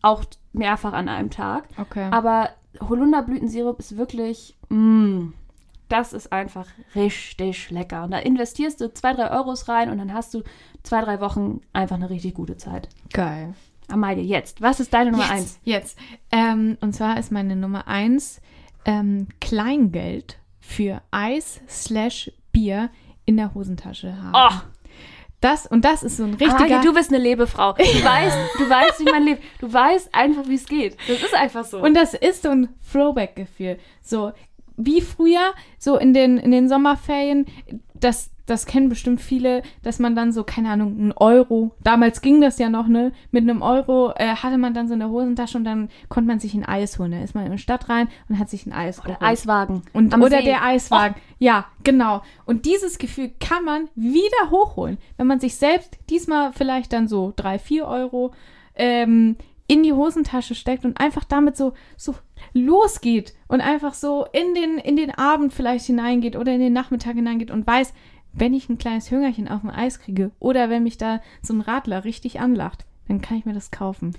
[0.01, 1.65] auch mehrfach an einem Tag.
[1.77, 2.07] Okay.
[2.11, 2.49] Aber
[2.79, 5.29] Holunderblütensirup ist wirklich, mm,
[5.89, 8.03] das ist einfach richtig lecker.
[8.03, 10.43] Und da investierst du zwei, drei Euros rein und dann hast du
[10.83, 12.89] zwei, drei Wochen einfach eine richtig gute Zeit.
[13.13, 13.53] Geil.
[13.89, 15.59] Amalie, jetzt, was ist deine Nummer jetzt, eins?
[15.63, 15.97] Jetzt.
[16.31, 18.41] Ähm, und zwar ist meine Nummer eins
[18.85, 22.89] ähm, Kleingeld für Eis slash Bier
[23.25, 24.33] in der Hosentasche haben.
[24.33, 24.61] Oh,
[25.39, 26.55] Das, und das ist so ein richtiger...
[26.55, 27.73] Amalie, du bist eine Lebefrau.
[27.73, 29.43] Du weißt, du weißt, wie man lebt.
[29.59, 30.97] Du weißt einfach, wie es geht.
[31.07, 31.79] Das ist einfach so.
[31.79, 33.77] Und das ist so ein Throwback-Gefühl.
[34.01, 34.31] So
[34.77, 37.47] wie früher, so in den, in den Sommerferien,
[37.95, 42.39] das, das kennen bestimmt viele, dass man dann so, keine Ahnung, einen Euro, damals ging
[42.39, 43.11] das ja noch, ne?
[43.31, 46.53] Mit einem Euro äh, hatte man dann so eine Hosentasche und dann konnte man sich
[46.53, 47.11] ein Eis holen.
[47.11, 49.23] Da ist man in die Stadt rein und hat sich ein Eis Oder geholt.
[49.23, 49.81] Eiswagen.
[49.93, 50.45] Und, oder See.
[50.45, 51.15] Der Eiswagen.
[51.39, 52.23] Ja, genau.
[52.45, 57.33] Und dieses Gefühl kann man wieder hochholen, wenn man sich selbst diesmal vielleicht dann so
[57.35, 58.33] drei, vier Euro
[58.75, 59.35] ähm,
[59.67, 62.15] in die Hosentasche steckt und einfach damit so, so
[62.53, 67.15] losgeht und einfach so in den, in den Abend vielleicht hineingeht oder in den Nachmittag
[67.15, 67.93] hineingeht und weiß,
[68.33, 71.61] wenn ich ein kleines Hüngerchen auf dem Eis kriege oder wenn mich da so ein
[71.61, 74.15] Radler richtig anlacht, dann kann ich mir das kaufen.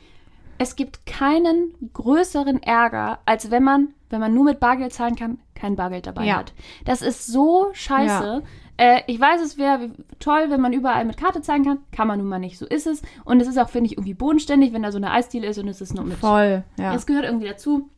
[0.59, 5.38] Es gibt keinen größeren Ärger, als wenn man, wenn man nur mit Bargeld zahlen kann,
[5.59, 6.37] kein Bargeld dabei Ja.
[6.38, 6.53] hat.
[6.85, 8.42] Das ist so scheiße.
[8.77, 9.90] Äh, ich weiß, es wäre
[10.21, 11.79] toll, wenn man überall mit Karte zahlen kann.
[11.90, 12.59] Kann man nun mal nicht.
[12.59, 13.03] So ist es.
[13.25, 15.66] Und es ist auch, finde ich, irgendwie bodenständig, wenn da so eine Eisdiele ist und
[15.68, 16.18] es ist nur mit.
[16.18, 16.94] Voll, ja.
[16.94, 17.90] Es gehört irgendwie dazu.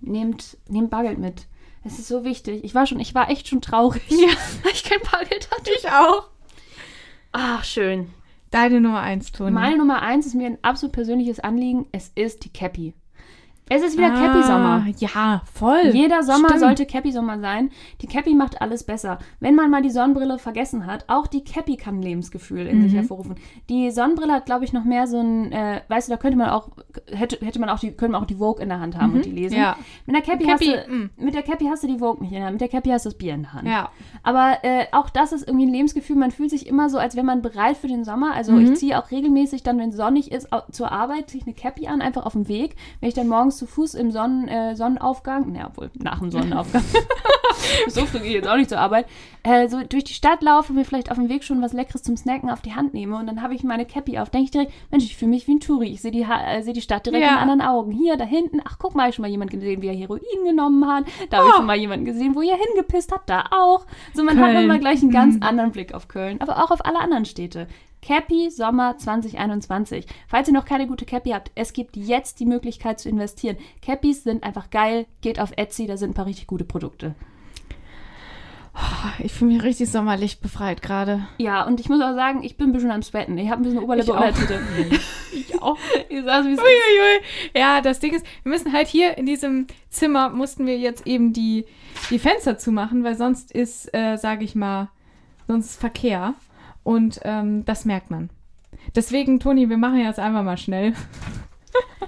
[0.00, 1.46] Nehmt, nehmt Bargeld mit.
[1.84, 2.62] Es ist so wichtig.
[2.64, 5.70] Ich war schon, ich war echt schon traurig, weil ich kein Bargeld hatte.
[5.76, 6.28] ich auch.
[7.32, 8.10] Ach, schön.
[8.50, 9.50] Deine Nummer eins, Toni.
[9.50, 11.86] Meine Nummer eins ist mir ein absolut persönliches Anliegen.
[11.92, 12.92] Es ist die Cappy.
[13.74, 14.84] Es ist wieder Cappy-Sommer.
[14.86, 15.90] Ah, Ja, voll.
[15.92, 16.60] Jeder Sommer Stimmt.
[16.60, 17.70] sollte Cappy-Sommer sein.
[18.00, 19.18] Die Cappy macht alles besser.
[19.40, 22.82] Wenn man mal die Sonnenbrille vergessen hat, auch die Cappy kann ein Lebensgefühl in Mhm.
[22.84, 23.36] sich hervorrufen.
[23.70, 26.50] Die Sonnenbrille hat, glaube ich, noch mehr so ein, äh, weißt du, da könnte man
[26.50, 26.68] auch,
[27.06, 29.24] hätte, hätte man auch die, könnte man auch die Vogue in der Hand haben und
[29.24, 29.56] die lesen.
[29.56, 29.62] Mhm.
[29.62, 29.76] Ja.
[30.06, 31.10] Mit der Cappy, Cappy, hast du, mm.
[31.16, 33.06] mit der Cappy hast du die Vogue nicht in der Hand, mit der Cappy hast
[33.06, 33.68] du das Bier in der Hand.
[33.68, 33.90] Ja.
[34.22, 36.16] Aber äh, auch das ist irgendwie ein Lebensgefühl.
[36.16, 38.34] Man fühlt sich immer so, als wäre man bereit für den Sommer.
[38.34, 38.72] Also Mhm.
[38.72, 41.86] ich ziehe auch regelmäßig dann, wenn es sonnig ist, zur Arbeit, ziehe ich eine Cappy
[41.86, 42.76] an, einfach auf dem Weg.
[43.00, 46.82] Wenn ich dann morgens zu Fuß im Sonnen, äh, Sonnenaufgang, naja, obwohl nach dem Sonnenaufgang,
[47.88, 49.06] so früh gehe ich jetzt auch nicht zur Arbeit,
[49.44, 52.16] äh, so durch die Stadt laufe, mir vielleicht auf dem Weg schon was Leckeres zum
[52.16, 54.30] Snacken auf die Hand nehme und dann habe ich meine Cappy auf.
[54.30, 55.86] Denke ich direkt, Mensch, ich fühle mich wie ein Touri.
[55.92, 57.32] Ich sehe die, äh, sehe die Stadt direkt Ja.
[57.34, 57.92] in anderen Augen.
[57.92, 60.20] Hier, da hinten, ach guck mal, habe ich schon mal jemanden gesehen, wie er Heroin
[60.44, 61.04] genommen hat.
[61.30, 61.56] Da habe ich Oh.
[61.58, 63.86] schon mal jemanden gesehen, wo er hingepisst hat, da auch.
[64.14, 64.62] So, man hat Köln.
[64.62, 65.42] nochmal gleich einen ganz Mhm.
[65.44, 67.68] anderen Blick auf Köln, aber auch auf alle anderen Städte.
[68.02, 70.06] Cappy Sommer 2021.
[70.26, 73.56] Falls ihr noch keine gute Cappy habt, es gibt jetzt die Möglichkeit zu investieren.
[73.80, 75.06] Cappies sind einfach geil.
[75.20, 77.14] Geht auf Etsy, da sind ein paar richtig gute Produkte.
[79.18, 81.26] Ich fühle mich richtig sommerlich befreit gerade.
[81.38, 83.36] Ja, und ich muss auch sagen, ich bin ein bisschen am Sweaten.
[83.38, 84.26] Ich habe ein bisschen Oberlippe Ich auch.
[84.26, 84.98] Untertitel.
[85.34, 85.78] Ich auch.
[86.10, 86.58] ich sag's, wie.
[86.58, 87.20] Uiuiui.
[87.56, 91.32] Ja, das Ding ist, wir müssen halt hier in diesem Zimmer, mussten wir jetzt eben
[91.32, 91.64] die,
[92.10, 94.88] die Fenster zumachen, weil sonst ist, äh, sage ich mal,
[95.46, 96.34] sonst ist Verkehr.
[96.84, 98.30] Und ähm, das merkt man.
[98.96, 100.94] Deswegen, Toni, wir machen jetzt einfach mal schnell.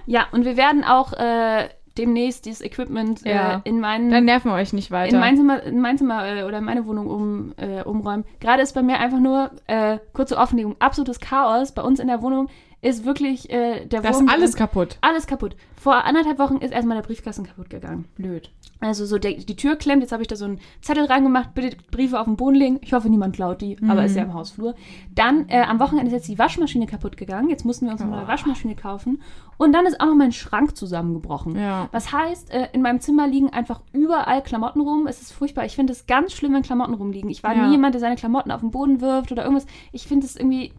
[0.07, 3.57] Ja, und wir werden auch äh, demnächst dieses Equipment Ja.
[3.57, 5.15] äh, in meinen Dann nerven wir euch nicht weiter.
[5.15, 8.25] in mein Zimmer, in mein Zimmer äh, oder in meine Wohnung um, äh, umräumen.
[8.41, 11.73] Gerade ist bei mir einfach nur, äh, kurze Offenlegung, absolutes Chaos.
[11.73, 12.49] Bei uns in der Wohnung
[12.85, 14.59] ist wirklich äh, der Da ist Wurm alles drin.
[14.59, 14.99] kaputt.
[15.01, 15.57] alles kaputt.
[15.77, 18.07] Vor anderthalb Wochen ist erstmal der Briefkasten kaputt gegangen.
[18.15, 18.51] Blöd.
[18.81, 21.77] Also so der, die Tür klemmt, jetzt habe ich da so einen Zettel reingemacht, bitte
[21.91, 22.79] Briefe auf den Boden legen.
[22.83, 24.75] Ich hoffe, niemand klaut die, aber ist ja im Hausflur.
[25.15, 27.49] Dann äh, am Wochenende ist jetzt die Waschmaschine kaputt gegangen.
[27.51, 29.23] Jetzt mussten wir uns eine neue Waschmaschine kaufen.
[29.57, 31.57] Und dann ist auch noch mein Schrank zusammengebrochen.
[31.57, 31.89] Ja.
[31.93, 35.07] Was heißt, äh, in meinem Zimmer liegen einfach überall Klamotten rum.
[35.07, 35.65] Es ist furchtbar.
[35.65, 37.31] Ich finde es ganz schlimm, wenn Klamotten rumliegen.
[37.31, 37.67] Ich war Ja.
[37.67, 39.67] nie jemand, der seine Klamotten auf den Boden wirft oder irgendwas.
[39.93, 40.73] Ich finde es irgendwie.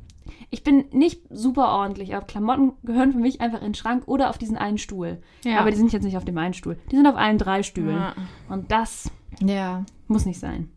[0.50, 4.30] Ich bin nicht super ordentlich, aber Klamotten gehören für mich einfach in den Schrank oder
[4.30, 5.22] auf diesen einen Stuhl.
[5.44, 5.60] Ja.
[5.60, 6.78] Aber die sind jetzt nicht auf dem einen Stuhl.
[6.92, 7.98] Die sind auf allen drei Stühlen.
[7.98, 8.16] Ja.
[8.50, 9.12] Und das
[9.42, 9.86] ja.
[10.08, 10.72] muss nicht sein.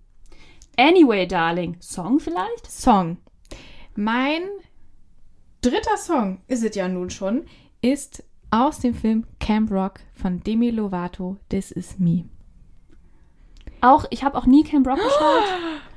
[0.76, 1.76] Anyway, Darling.
[1.80, 2.70] Song vielleicht?
[2.70, 3.18] Song.
[3.96, 4.42] Mein
[5.60, 7.44] dritter Song, ist es ja nun schon,
[7.80, 12.24] ist aus dem Film Camp Rock von Demi Lovato, This Is Me.
[13.80, 15.44] Auch, ich habe auch nie Camp Rock geschaut.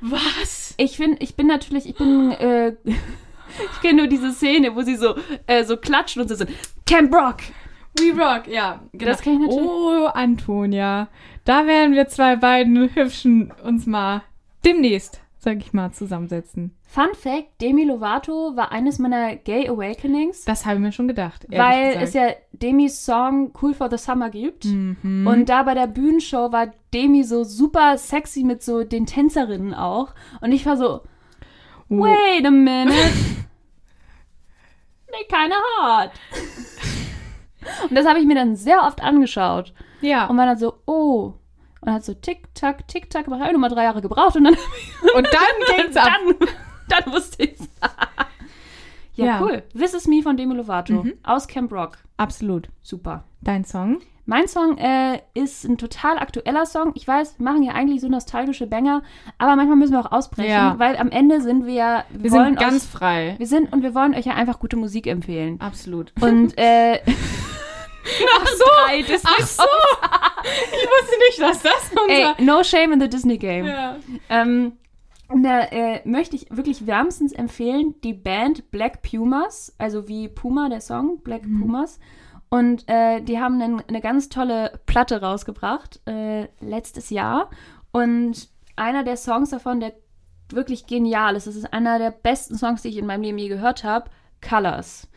[0.00, 0.74] Was?
[0.76, 2.76] Ich finde, ich bin natürlich, ich bin, äh,
[3.74, 5.14] ich kenne nur diese Szene, wo sie so,
[5.46, 6.50] äh, so klatschen und so sind.
[6.86, 7.36] Camp Rock!
[7.98, 8.80] We Rock, ja.
[8.92, 9.10] Genau.
[9.10, 9.68] Das kenn ich natürlich.
[9.68, 11.08] Oh, Antonia.
[11.44, 14.22] Da werden wir zwei beiden Hübschen uns mal
[14.64, 16.74] demnächst, sag ich mal, zusammensetzen.
[16.86, 21.46] Fun Fact: Demi Lovato war eines meiner Gay Awakenings, Das habe ich mir schon gedacht.
[21.50, 22.04] weil gesagt.
[22.04, 24.64] es ja Demis Song Cool for the Summer gibt.
[24.66, 25.26] Mhm.
[25.26, 30.14] Und da bei der Bühnenshow war Demi so super sexy mit so den Tänzerinnen auch.
[30.40, 31.00] Und ich war so,
[31.90, 32.00] Oh.
[32.04, 32.94] wait a minute.
[35.12, 36.10] They kinda hot.
[37.88, 39.72] Und das habe ich mir dann sehr oft angeschaut.
[40.00, 40.26] Ja.
[40.26, 41.34] Und war dann so, oh.
[41.80, 44.54] Und hat so tick-tack, tick-tack, aber ich habe nur mal drei Jahre gebraucht und dann,
[45.14, 46.08] Und dann ging's ab.
[46.38, 46.48] dann,
[46.88, 47.68] dann wusste ich's.
[49.14, 49.40] ja, Ja.
[49.42, 49.62] cool.
[49.76, 51.14] This is Me von Demi Lovato Mhm.
[51.22, 51.98] aus Camp Rock.
[52.16, 52.68] Absolut.
[52.82, 53.24] Super.
[53.40, 54.00] Dein Song?
[54.24, 56.92] Mein Song äh, ist ein total aktueller Song.
[56.94, 59.02] Ich weiß, wir machen ja eigentlich so nostalgische Banger,
[59.38, 60.78] aber manchmal müssen wir auch ausbrechen, Ja.
[60.78, 63.34] weil am Ende sind wir ja, wir, Wir sind ganz euch, frei.
[63.38, 65.60] wir sind und wir wollen euch ja einfach gute Musik empfehlen.
[65.60, 66.12] Absolut.
[66.20, 67.00] Und äh,
[68.40, 68.64] Ach so.
[69.24, 69.62] Ach so.
[70.44, 72.36] Ich wusste nicht, dass das unser...
[72.38, 73.64] Ey, no shame in the Disney Game.
[73.64, 73.96] Ja.
[74.28, 74.72] Ähm,
[75.28, 80.68] und da äh, möchte ich wirklich wärmstens empfehlen, die Band Black Pumas, also wie Puma,
[80.68, 82.00] der Song, Black Pumas.
[82.52, 87.48] Und äh, die haben einen, eine ganz tolle Platte rausgebracht, äh, letztes Jahr.
[87.92, 89.94] Und einer der Songs davon, der
[90.50, 93.48] wirklich genial ist, das ist einer der besten Songs, die ich in meinem Leben je
[93.48, 94.10] gehört habe,
[94.46, 95.08] Colors.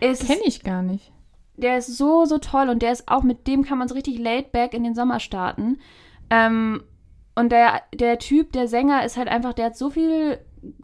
[0.00, 1.12] Kenne ich gar nicht.
[1.56, 4.18] der ist so, so toll und der ist auch, mit dem kann man so richtig
[4.18, 5.78] laid back in den Sommer starten.
[6.30, 6.82] Ähm,
[7.34, 10.38] und der, der Typ, der Sänger, ist halt einfach, der hat so viel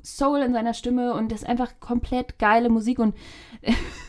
[0.05, 2.99] Soul in seiner Stimme und das ist einfach komplett geile Musik.
[2.99, 3.15] Und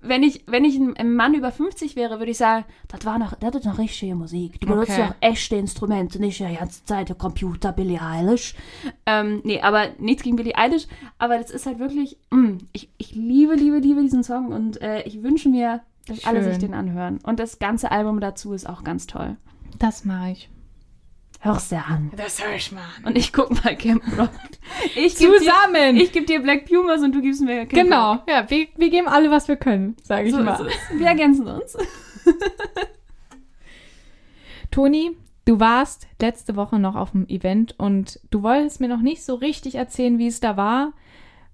[0.00, 3.34] wenn ich, wenn ich ein, Mann über 50 wäre, würde ich sagen, das war noch,
[3.34, 4.60] das ist noch richtige Musik.
[4.60, 5.00] Die benutzt Okay.
[5.00, 8.54] ja auch echte Instrumente, nicht die ganze Zeit der Computer, Billie Eilish.
[9.06, 10.86] Ähm, nee, aber nichts gegen Billie Eilish,
[11.18, 15.02] aber das ist halt wirklich, mm, ich, ich liebe, liebe, liebe diesen Song und äh,
[15.02, 16.50] ich wünsche mir, dass alle Schön.
[16.50, 17.18] sich den anhören.
[17.22, 19.36] Und das ganze Album dazu ist auch ganz toll.
[19.78, 20.50] Das mache ich.
[21.40, 22.10] Hör's dir an.
[22.16, 22.82] Das höre ich mal.
[23.04, 24.30] Und ich guck mal Camp Rock.
[24.96, 25.96] Ich geb dir, Zusammen.
[25.96, 27.84] ich geb dir Black Pumas und du gibst mir Camp Rock.
[27.84, 28.22] genau.
[28.28, 30.68] Ja, wir, wir geben alle, was wir können, sage ich So mal.
[30.94, 31.76] Wir ergänzen uns.
[34.70, 39.24] Toni, du warst letzte Woche noch auf dem Event und du wolltest mir noch nicht
[39.24, 40.92] so richtig erzählen, wie es da war.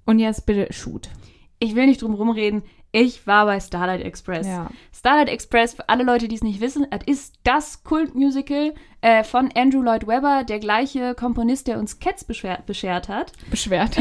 [0.06, 1.08] Und jetzt bitte shoot.
[1.58, 2.62] Ich will nicht drum rumreden.
[2.96, 4.46] Ich war bei Starlight Express.
[4.46, 4.70] Ja.
[4.94, 9.82] Starlight Express, für alle Leute, die es nicht wissen, ist das Kultmusical äh, von Andrew
[9.82, 13.32] Lloyd Webber, der gleiche Komponist, der uns Cats beschwert, beschert hat.
[13.50, 13.96] Beschwert.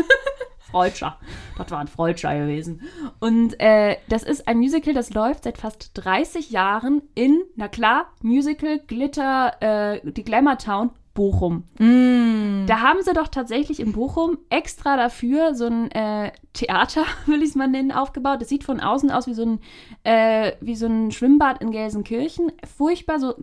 [0.70, 1.18] Freudscher.
[1.58, 2.80] Das war ein Freudscher gewesen.
[3.20, 8.06] Und äh, das ist ein Musical, das läuft seit fast 30 Jahren in, na klar,
[8.22, 11.64] Musical, Glitter, äh, die Glamour Town, Bochum.
[11.78, 12.66] mm.
[12.66, 17.50] Da haben sie doch tatsächlich in Bochum extra dafür so ein äh, Theater, will ich
[17.50, 18.40] es mal nennen, aufgebaut.
[18.40, 19.60] Das sieht von außen aus wie so ein,
[20.04, 22.52] äh, wie so ein Schwimmbad in Gelsenkirchen.
[22.64, 23.34] Furchtbar, so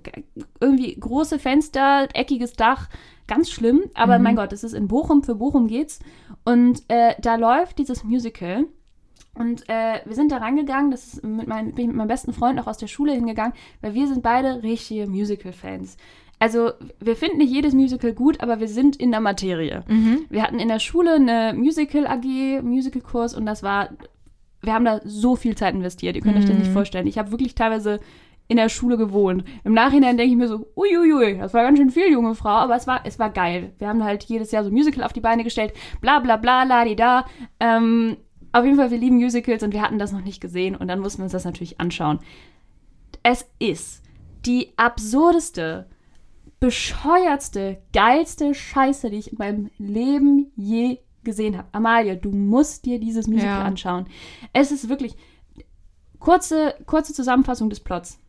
[0.59, 2.89] irgendwie große Fenster, eckiges Dach.
[3.27, 5.99] Ganz schlimm, aber mein Gott, es ist in Bochum, für Bochum geht's.
[6.45, 8.65] Und äh, da läuft dieses Musical.
[9.35, 12.33] Und äh, wir sind da rangegangen, das ist mit, mein, bin ich mit meinem besten
[12.33, 15.95] Freund auch aus der Schule hingegangen, weil wir sind beide richtige Musical-Fans.
[16.39, 19.83] Also wir finden nicht jedes Musical gut, aber wir sind in der Materie.
[19.87, 20.25] Mhm.
[20.29, 23.89] Wir hatten in der Schule eine Musical-AG, Musical-Kurs und das war,
[24.61, 27.07] wir haben da so viel Zeit investiert, ihr könnt euch das nicht vorstellen.
[27.07, 27.99] Ich habe wirklich teilweise
[28.47, 29.43] in der Schule gewohnt.
[29.63, 32.75] Im Nachhinein denke ich mir so, uiuiui, das war ganz schön viel, junge Frau, aber
[32.75, 33.73] es war, es war geil.
[33.77, 36.83] Wir haben halt jedes Jahr so Musical auf die Beine gestellt, bla bla bla, la
[36.83, 37.25] di da.
[37.59, 38.17] Ähm,
[38.51, 40.99] auf jeden Fall, wir lieben Musicals und wir hatten das noch nicht gesehen und dann
[40.99, 42.19] mussten wir uns das natürlich anschauen.
[43.21, 44.03] Es ist
[44.45, 45.85] die absurdeste,
[46.59, 52.99] bescheuertste, geilste Scheiße, die ich in meinem Leben je gesehen habe, Amalia, du musst dir
[52.99, 53.63] dieses Musical Ja.
[53.65, 54.07] anschauen.
[54.53, 55.15] Es ist wirklich
[56.19, 58.19] kurze, kurze Zusammenfassung des Plots.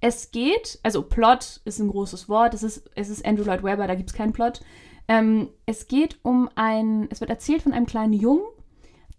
[0.00, 3.86] Es geht, also Plot ist ein großes Wort, es ist, es ist Andrew Lloyd Webber,
[3.86, 4.60] da gibt es keinen Plot.
[5.08, 8.42] Ähm, es geht um ein, es wird erzählt von einem kleinen Jungen,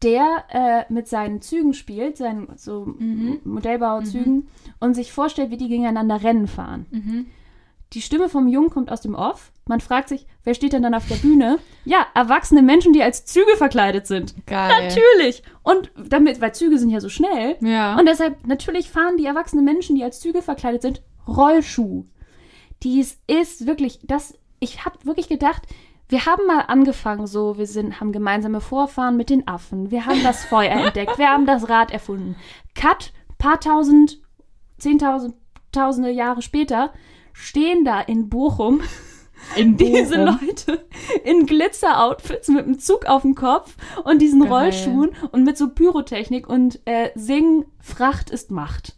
[0.02, 3.40] der äh, mit seinen Zügen spielt, seinen so Mhm.
[3.46, 4.48] Modellbauzügen
[4.82, 6.86] und sich vorstellt, wie die gegeneinander Rennen fahren.
[6.92, 7.26] Mhm.
[7.94, 9.52] Die Stimme vom Jungen kommt aus dem Off.
[9.68, 11.60] Man fragt sich, wer steht denn dann auf der Bühne?
[11.86, 14.34] Ja, erwachsene Menschen, die als Züge verkleidet sind.
[14.48, 14.88] Geil.
[14.88, 15.44] Natürlich.
[15.62, 17.56] Und damit, weil Züge sind ja so schnell.
[17.62, 17.98] Ja.
[17.98, 22.06] Und deshalb, natürlich fahren die erwachsenen Menschen, die als Züge verkleidet sind, Rollschuh.
[22.82, 25.62] Dies ist wirklich, das, ich habe wirklich gedacht,
[26.10, 30.22] wir haben mal angefangen, so, wir sind, haben gemeinsame Vorfahren mit den Affen, wir haben
[30.24, 32.36] das Feuer entdeckt, wir haben das Rad erfunden.
[32.76, 34.20] Cut, paar tausend,
[34.78, 35.36] zehntausend,
[35.72, 36.92] tausende Jahre später,
[37.34, 38.82] stehen da in Bochum
[39.56, 40.40] in diese Bochum.
[40.48, 40.86] Leute
[41.26, 43.76] in Glitzer-Outfits mit einem Zug auf dem Kopf
[44.06, 44.52] und diesen Geil.
[44.52, 48.96] Rollschuhen und mit so Pyrotechnik und äh, singen Fracht ist Macht.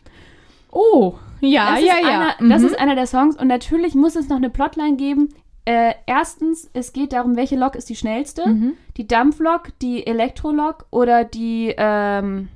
[0.72, 2.08] Oh, ja, Das, ja, ja.
[2.38, 2.68] einer, das Mhm.
[2.68, 5.30] ist einer der Songs und natürlich muss es noch eine Plotline geben.
[5.68, 8.48] Äh, erstens, es geht darum, welche Lok ist die schnellste?
[8.48, 8.74] Mhm.
[8.98, 12.50] Die Dampflok, die Elektrolok oder die, ähm,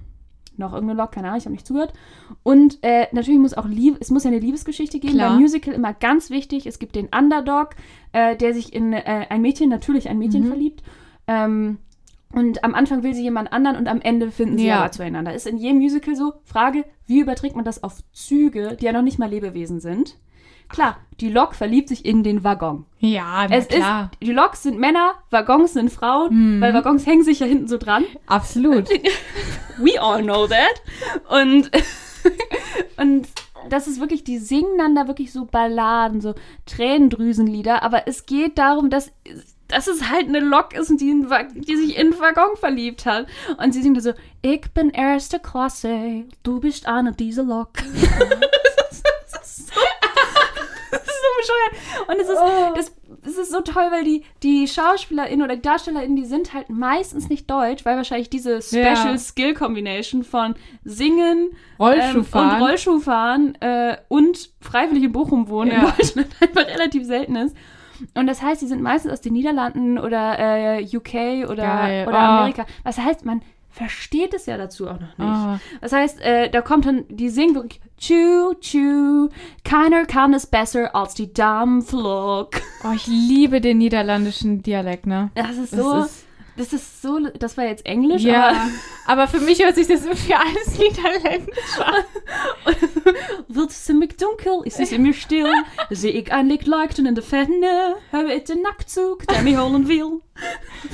[0.59, 1.93] noch irgendeine Lok, keine Ahnung, ich habe nicht zugehört.
[2.43, 5.13] Und äh, natürlich muss auch Liebe, es muss ja eine Liebesgeschichte geben.
[5.13, 5.29] Klar.
[5.31, 7.69] Beim Musical immer ganz wichtig, es gibt den Underdog,
[8.11, 10.47] äh, der sich in äh, ein Mädchen, natürlich ein Mädchen Mhm.
[10.47, 10.83] verliebt.
[11.27, 11.77] Ähm,
[12.31, 14.81] und am Anfang will sie jemand anderen und am Ende finden sie Ja.
[14.81, 15.33] aber zueinander.
[15.33, 16.33] Ist in jedem Musical so.
[16.43, 20.15] Frage, wie überträgt man das auf Züge, die ja noch nicht mal Lebewesen sind?
[20.69, 22.85] Klar, die Lok verliebt sich in den Waggon.
[22.99, 24.09] Ja, Es klar.
[24.13, 26.61] ist, die Loks sind Männer, Waggons sind Frauen, Mhm.
[26.61, 28.05] weil Waggons hängen sich ja hinten so dran.
[28.27, 28.87] Absolut.
[29.77, 30.81] We all know that.
[31.29, 31.71] Und,
[32.97, 33.27] und
[33.69, 36.33] das ist wirklich, die singen dann da wirklich so Balladen, so
[36.65, 39.11] Tränendrüsenlieder, aber es geht darum, dass,
[39.67, 43.27] dass es halt eine Lok ist, die, die sich in den Waggon verliebt hat.
[43.57, 47.69] Und sie singt da so, ich bin erste Klasse, du bist eine dieser Lok.
[47.73, 49.73] das ist so,
[50.91, 52.07] das ist so bescheuert.
[52.07, 52.73] Und es ist, Oh.
[52.75, 52.95] das,
[53.25, 57.29] es ist so toll, weil die, die SchauspielerInnen oder die DarstellerInnen, die sind halt meistens
[57.29, 59.17] nicht deutsch, weil wahrscheinlich diese Special Ja.
[59.17, 62.49] Skill Combination von Singen Rollschuhfahren.
[62.49, 65.91] ähm, und Rollschuhfahren äh, und freiwillig in Bochum wohnen in Ja.
[65.91, 67.55] Deutschland einfach relativ selten ist.
[68.15, 70.39] Und das heißt, die sind meistens aus den Niederlanden oder
[70.79, 72.07] äh, UK oder, Geil.
[72.07, 72.21] oder Oh.
[72.39, 72.65] Amerika.
[72.83, 73.41] Was heißt, man
[73.79, 75.19] versteht es ja dazu auch noch nicht.
[75.19, 75.59] Ah.
[75.79, 79.29] Das heißt, äh, da kommt dann, die singen wirklich Choo, choo,
[79.63, 82.61] keiner kann es besser als die Dampflok.
[82.83, 85.31] Oh, ich liebe den niederländischen Dialekt, ne?
[85.35, 86.25] Das ist Das so, ist-
[86.57, 88.59] das ist so, das war jetzt Englisch, Ja, aber
[89.05, 92.03] aber für mich hört sich das irgendwie alles niederländisch an.
[93.47, 95.47] Wird es ziemlich dunkel, ist es immer still,
[95.89, 99.87] sehe ich ein Licht leuchten in der Ferne, höre ich den Nacktzug, der mich holen
[99.87, 100.19] will,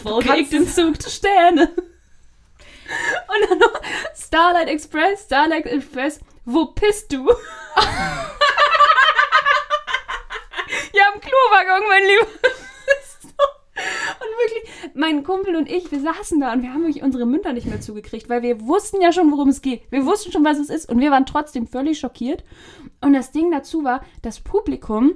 [0.03, 1.69] folge ich den Zug der Sterne.
[3.35, 3.81] Und dann noch
[4.15, 7.27] Starlight Express, Starlight Express, wo pisst du?
[10.93, 12.27] ja, im Klowaggon, mein Lieber.
[13.77, 17.51] Und wirklich, mein Kumpel und ich, wir saßen da und wir haben wirklich unsere Münder
[17.51, 19.83] nicht mehr zugekriegt, weil wir wussten ja schon, worum es geht.
[19.91, 22.45] Wir wussten schon, was es ist und wir waren trotzdem völlig schockiert.
[23.01, 25.15] Und das Ding dazu war, das Publikum,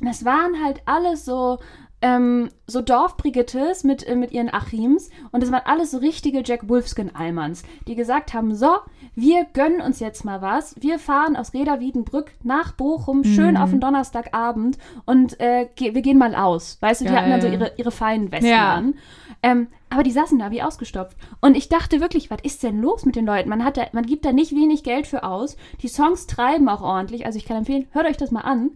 [0.00, 1.58] das waren halt alles so,
[2.00, 6.68] ähm, so Dorfbrigittes mit, äh, mit ihren Achims und das waren alles so richtige Jack
[6.68, 8.76] Wolfskin-Almans, die gesagt haben, so,
[9.14, 13.70] wir gönnen uns jetzt mal was, wir fahren aus Reda Wiedenbrück nach Bochum, schön auf
[13.70, 16.78] den Donnerstagabend und äh, ge wir gehen mal aus.
[16.80, 18.74] Weißt du, die hatten dann so ihre, ihre feinen Westen Ja.
[18.74, 18.94] an.
[19.42, 21.16] Ähm, aber die saßen da wie ausgestopft.
[21.40, 23.48] Und ich dachte wirklich, was ist denn los mit den Leuten?
[23.48, 25.56] Man, hat da, man gibt da nicht wenig Geld für aus.
[25.80, 27.24] Die Songs treiben auch ordentlich.
[27.24, 28.70] Also ich kann empfehlen, hört euch das mal an.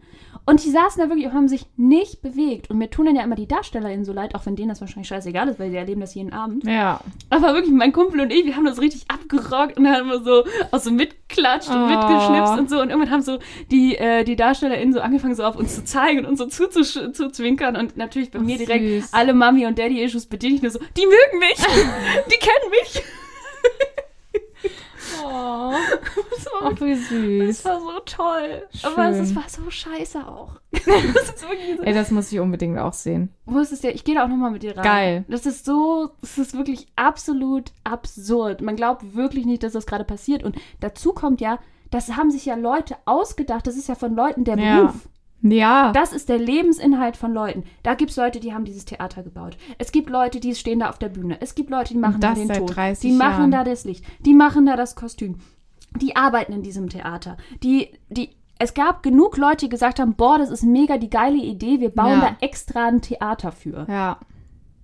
[0.44, 2.68] Und die saßen da wirklich und haben sich nicht bewegt.
[2.68, 5.06] Und mir tun dann ja immer die DarstellerInnen so leid, auch wenn denen das wahrscheinlich
[5.06, 6.64] scheißegal ist, weil sie erleben das jeden Abend.
[6.64, 7.00] Ja.
[7.30, 10.80] Aber wirklich, mein Kumpel und ich, wir haben das richtig abgerockt und haben so auch
[10.80, 11.86] so mitklatscht und Oh.
[11.86, 12.80] mitgeschnipst und so.
[12.80, 13.38] Und irgendwann haben so
[13.70, 17.12] die, äh, die DarstellerInnen so angefangen, so auf uns zu zeigen und uns so zuzusch-
[17.12, 17.76] zuzwinkern.
[17.76, 19.14] Und natürlich bei Ach, mir direkt süß.
[19.14, 21.56] alle Mami- und Daddy-Issues bediene ich nur so, die mögen mich,
[22.26, 23.02] die kennen mich.
[25.24, 26.11] Oh, Das war,
[26.62, 27.64] ach, wie das süß.
[27.64, 28.62] war so toll.
[28.82, 29.24] Aber es, Schön.
[29.24, 30.60] es war so scheiße auch.
[30.72, 31.82] das ist wirklich so.
[31.82, 33.30] Ey, das muss ich unbedingt auch sehen.
[33.46, 33.94] Wo ist es der?
[33.94, 34.84] Ich gehe da auch nochmal mit dir rein.
[34.84, 35.24] Geil.
[35.28, 38.60] Das ist so, das ist wirklich absolut absurd.
[38.62, 40.42] Man glaubt wirklich nicht, dass das gerade passiert.
[40.44, 41.58] Und dazu kommt ja,
[41.90, 43.66] das haben sich ja Leute ausgedacht.
[43.66, 44.80] Das ist ja von Leuten der Ja.
[44.82, 45.08] Beruf.
[45.44, 45.90] Ja.
[45.90, 47.64] Das ist der Lebensinhalt von Leuten.
[47.82, 49.56] Da gibt es Leute, die haben dieses Theater gebaut.
[49.76, 51.36] Es gibt Leute, die stehen da auf der Bühne.
[51.40, 52.66] Es gibt Leute, die machen da den seit Ton.
[52.68, 53.50] 30 Die machen Jahren.
[53.50, 54.04] da das Licht.
[54.24, 55.40] Die machen da das Kostüm.
[56.00, 57.36] Die arbeiten in diesem Theater.
[57.62, 61.36] Die, die, es gab genug Leute, die gesagt haben, boah, das ist mega die geile
[61.38, 61.80] Idee.
[61.80, 62.20] Wir bauen Ja.
[62.20, 63.86] da extra ein Theater für.
[63.88, 64.18] ja.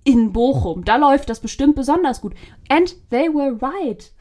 [0.05, 0.85] in Bochum.
[0.85, 2.33] Da läuft das bestimmt besonders gut.
[2.69, 4.11] And they were right.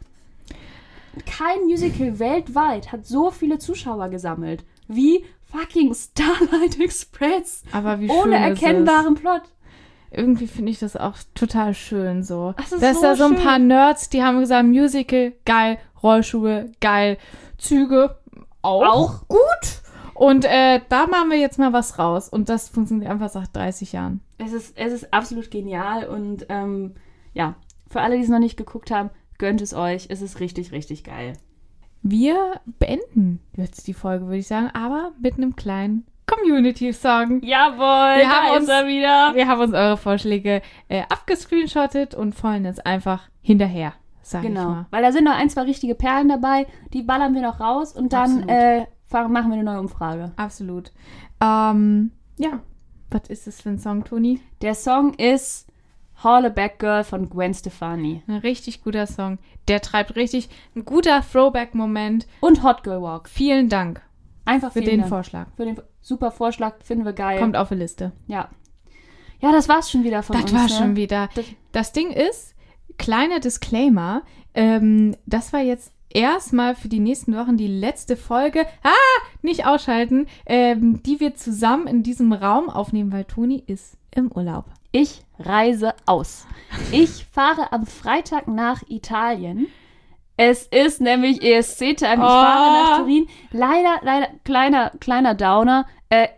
[1.25, 7.63] Kein Musical weltweit hat so viele Zuschauer gesammelt wie fucking Starlight Express.
[7.73, 9.43] Aber wie Ohne schön ist erkennbaren Plot.
[10.11, 12.55] Irgendwie finde ich das auch total schön so.
[12.57, 13.45] Das ist Dass so da so ein schön.
[13.45, 17.19] paar Nerds, die haben gesagt, Musical, geil, Rollschuhe, geil,
[17.59, 18.17] Züge,
[18.63, 19.29] auch, Auch.
[19.29, 19.39] gut.
[20.15, 22.29] Und äh, da machen wir jetzt mal was raus.
[22.29, 24.21] Und das funktioniert einfach seit 30 Jahren.
[24.39, 26.95] Es ist, es ist absolut genial und ähm,
[27.35, 27.55] ja,
[27.89, 30.07] für alle, die es noch nicht geguckt haben, gönnt es euch.
[30.09, 31.35] Es ist richtig, richtig geil.
[32.03, 36.07] Wir beenden jetzt die Folge, würde ich sagen, aber mit einem kleinen
[36.41, 37.43] Community-Song.
[37.43, 39.35] Jawohl, Wir haben uns- er wieder.
[39.35, 44.69] Wir haben uns eure Vorschläge äh, abgescreenshottet und fallen jetzt einfach hinterher, sag ich Genau,
[44.69, 44.87] mal.
[44.91, 46.67] weil da sind noch ein, zwei richtige Perlen dabei.
[46.93, 50.33] Die ballern wir noch raus und dann äh, fahren- machen wir eine neue Umfrage.
[50.37, 50.93] Absolut.
[51.43, 52.61] Ähm, ja,
[53.11, 54.41] was ist das für ein Song, Toni?
[54.63, 55.67] Der Song ist
[56.23, 58.23] Haul a Back Girl von Gwen Stefani.
[58.27, 59.39] Ein richtig guter Song.
[59.69, 62.27] Der treibt richtig ein guter Throwback-Moment.
[62.41, 63.29] Und Hot Girl Walk.
[63.29, 64.03] Vielen Dank
[64.45, 65.11] Einfach für den Dank.
[65.11, 65.47] Vorschlag.
[65.57, 65.79] Für den
[66.09, 67.39] super Vorschlag, finden wir geil.
[67.39, 68.13] Kommt auf die Liste.
[68.27, 68.49] Ja.
[69.41, 70.53] Ja, das war's schon wieder von Das uns.
[70.55, 70.69] war ne?
[70.71, 71.29] schon wieder.
[71.35, 72.55] Das- Das Ding ist,
[72.97, 74.23] kleiner Disclaimer,
[74.55, 80.27] ähm, das war jetzt erstmal für die nächsten Wochen die letzte Folge, ah, nicht ausschalten,
[80.47, 84.65] ähm, die wir zusammen in diesem Raum aufnehmen, weil Toni ist im Urlaub.
[84.91, 86.47] Ich reise aus.
[86.91, 89.67] Ich fahre am Freitag nach Italien.
[90.39, 92.15] Es ist nämlich ESC-Time.
[92.15, 92.23] Ich Oh.
[92.23, 93.27] fahre nach Turin.
[93.51, 95.85] Leider, leider, kleiner, kleiner Downer.
[96.09, 96.29] Äh,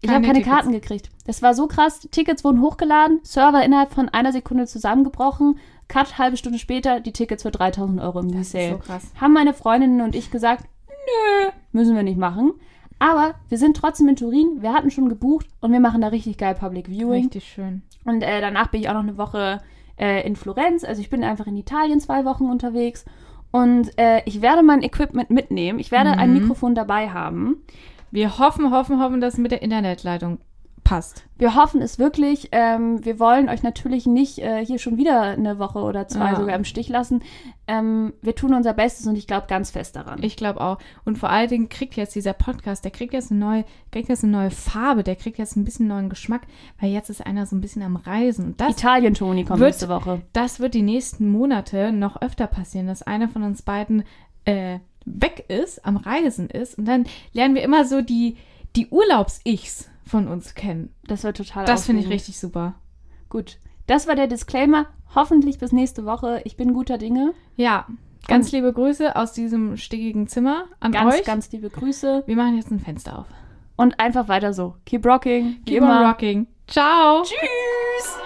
[0.00, 0.48] ich habe Keine Tickets.
[0.54, 1.10] Karten gekriegt.
[1.26, 2.00] Das war so krass.
[2.10, 5.58] Tickets wurden hochgeladen, Server innerhalb von einer Sekunde zusammengebrochen.
[5.88, 8.72] Cut, halbe Stunde später, die Tickets für 3000 Euro im Das ist Resale.
[8.74, 9.10] so krass.
[9.20, 12.52] Haben meine Freundinnen und ich gesagt, nö, müssen wir nicht machen.
[12.98, 14.58] Aber wir sind trotzdem in Turin.
[14.62, 17.24] Wir hatten schon gebucht und wir machen da richtig geil Public Viewing.
[17.24, 17.82] Richtig schön.
[18.04, 19.60] Und äh, danach bin ich auch noch eine Woche
[19.98, 20.84] äh, in Florenz.
[20.84, 23.04] Also ich bin einfach in Italien zwei Wochen unterwegs.
[23.56, 25.78] Und äh, ich werde mein Equipment mitnehmen.
[25.78, 26.40] Ich werde ein Mhm.
[26.40, 27.62] Mikrofon dabei haben.
[28.10, 30.38] Wir hoffen, hoffen, hoffen, dass es mit der Internetleitung
[30.86, 31.24] passt.
[31.36, 32.48] Wir hoffen es wirklich.
[32.52, 36.36] Ähm, wir wollen euch natürlich nicht äh, hier schon wieder eine Woche oder zwei Ja.
[36.36, 37.22] sogar im Stich lassen.
[37.66, 40.22] Ähm, wir tun unser Bestes und ich glaube ganz fest daran.
[40.22, 40.78] Ich glaube auch.
[41.04, 44.22] Und vor allen Dingen kriegt jetzt dieser Podcast, der kriegt jetzt eine neue, kriegt jetzt
[44.22, 46.42] eine neue Farbe, der kriegt jetzt ein bisschen neuen Geschmack,
[46.80, 48.46] weil jetzt ist einer so ein bisschen am Reisen.
[48.46, 50.22] Und das Italien-Toni kommt wird- nächste Woche.
[50.32, 54.04] das wird die nächsten Monate noch öfter passieren, dass einer von uns beiden
[54.44, 56.78] äh, weg ist, am Reisen ist.
[56.78, 58.36] Und dann lernen wir immer so die,
[58.76, 60.94] die Urlaubs-Ichs von uns kennen.
[61.06, 62.74] Das wird total Das finde ich richtig super.
[63.28, 63.58] Gut.
[63.86, 64.86] Das war der Disclaimer.
[65.14, 66.42] Hoffentlich bis nächste Woche.
[66.44, 67.32] Ich bin guter Dinge.
[67.56, 67.86] Ja,
[68.28, 71.24] ganz liebe Grüße aus diesem stickigen Zimmer an Ganz, euch.
[71.24, 72.24] ganz liebe Grüße.
[72.26, 73.26] wir machen jetzt ein Fenster auf.
[73.76, 74.74] Und einfach weiter so.
[74.84, 75.62] Keep rocking.
[75.64, 76.46] Keep on rocking.
[76.66, 77.22] Ciao.
[77.22, 78.16] Tschüss.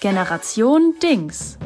[0.00, 1.58] Generation Dings.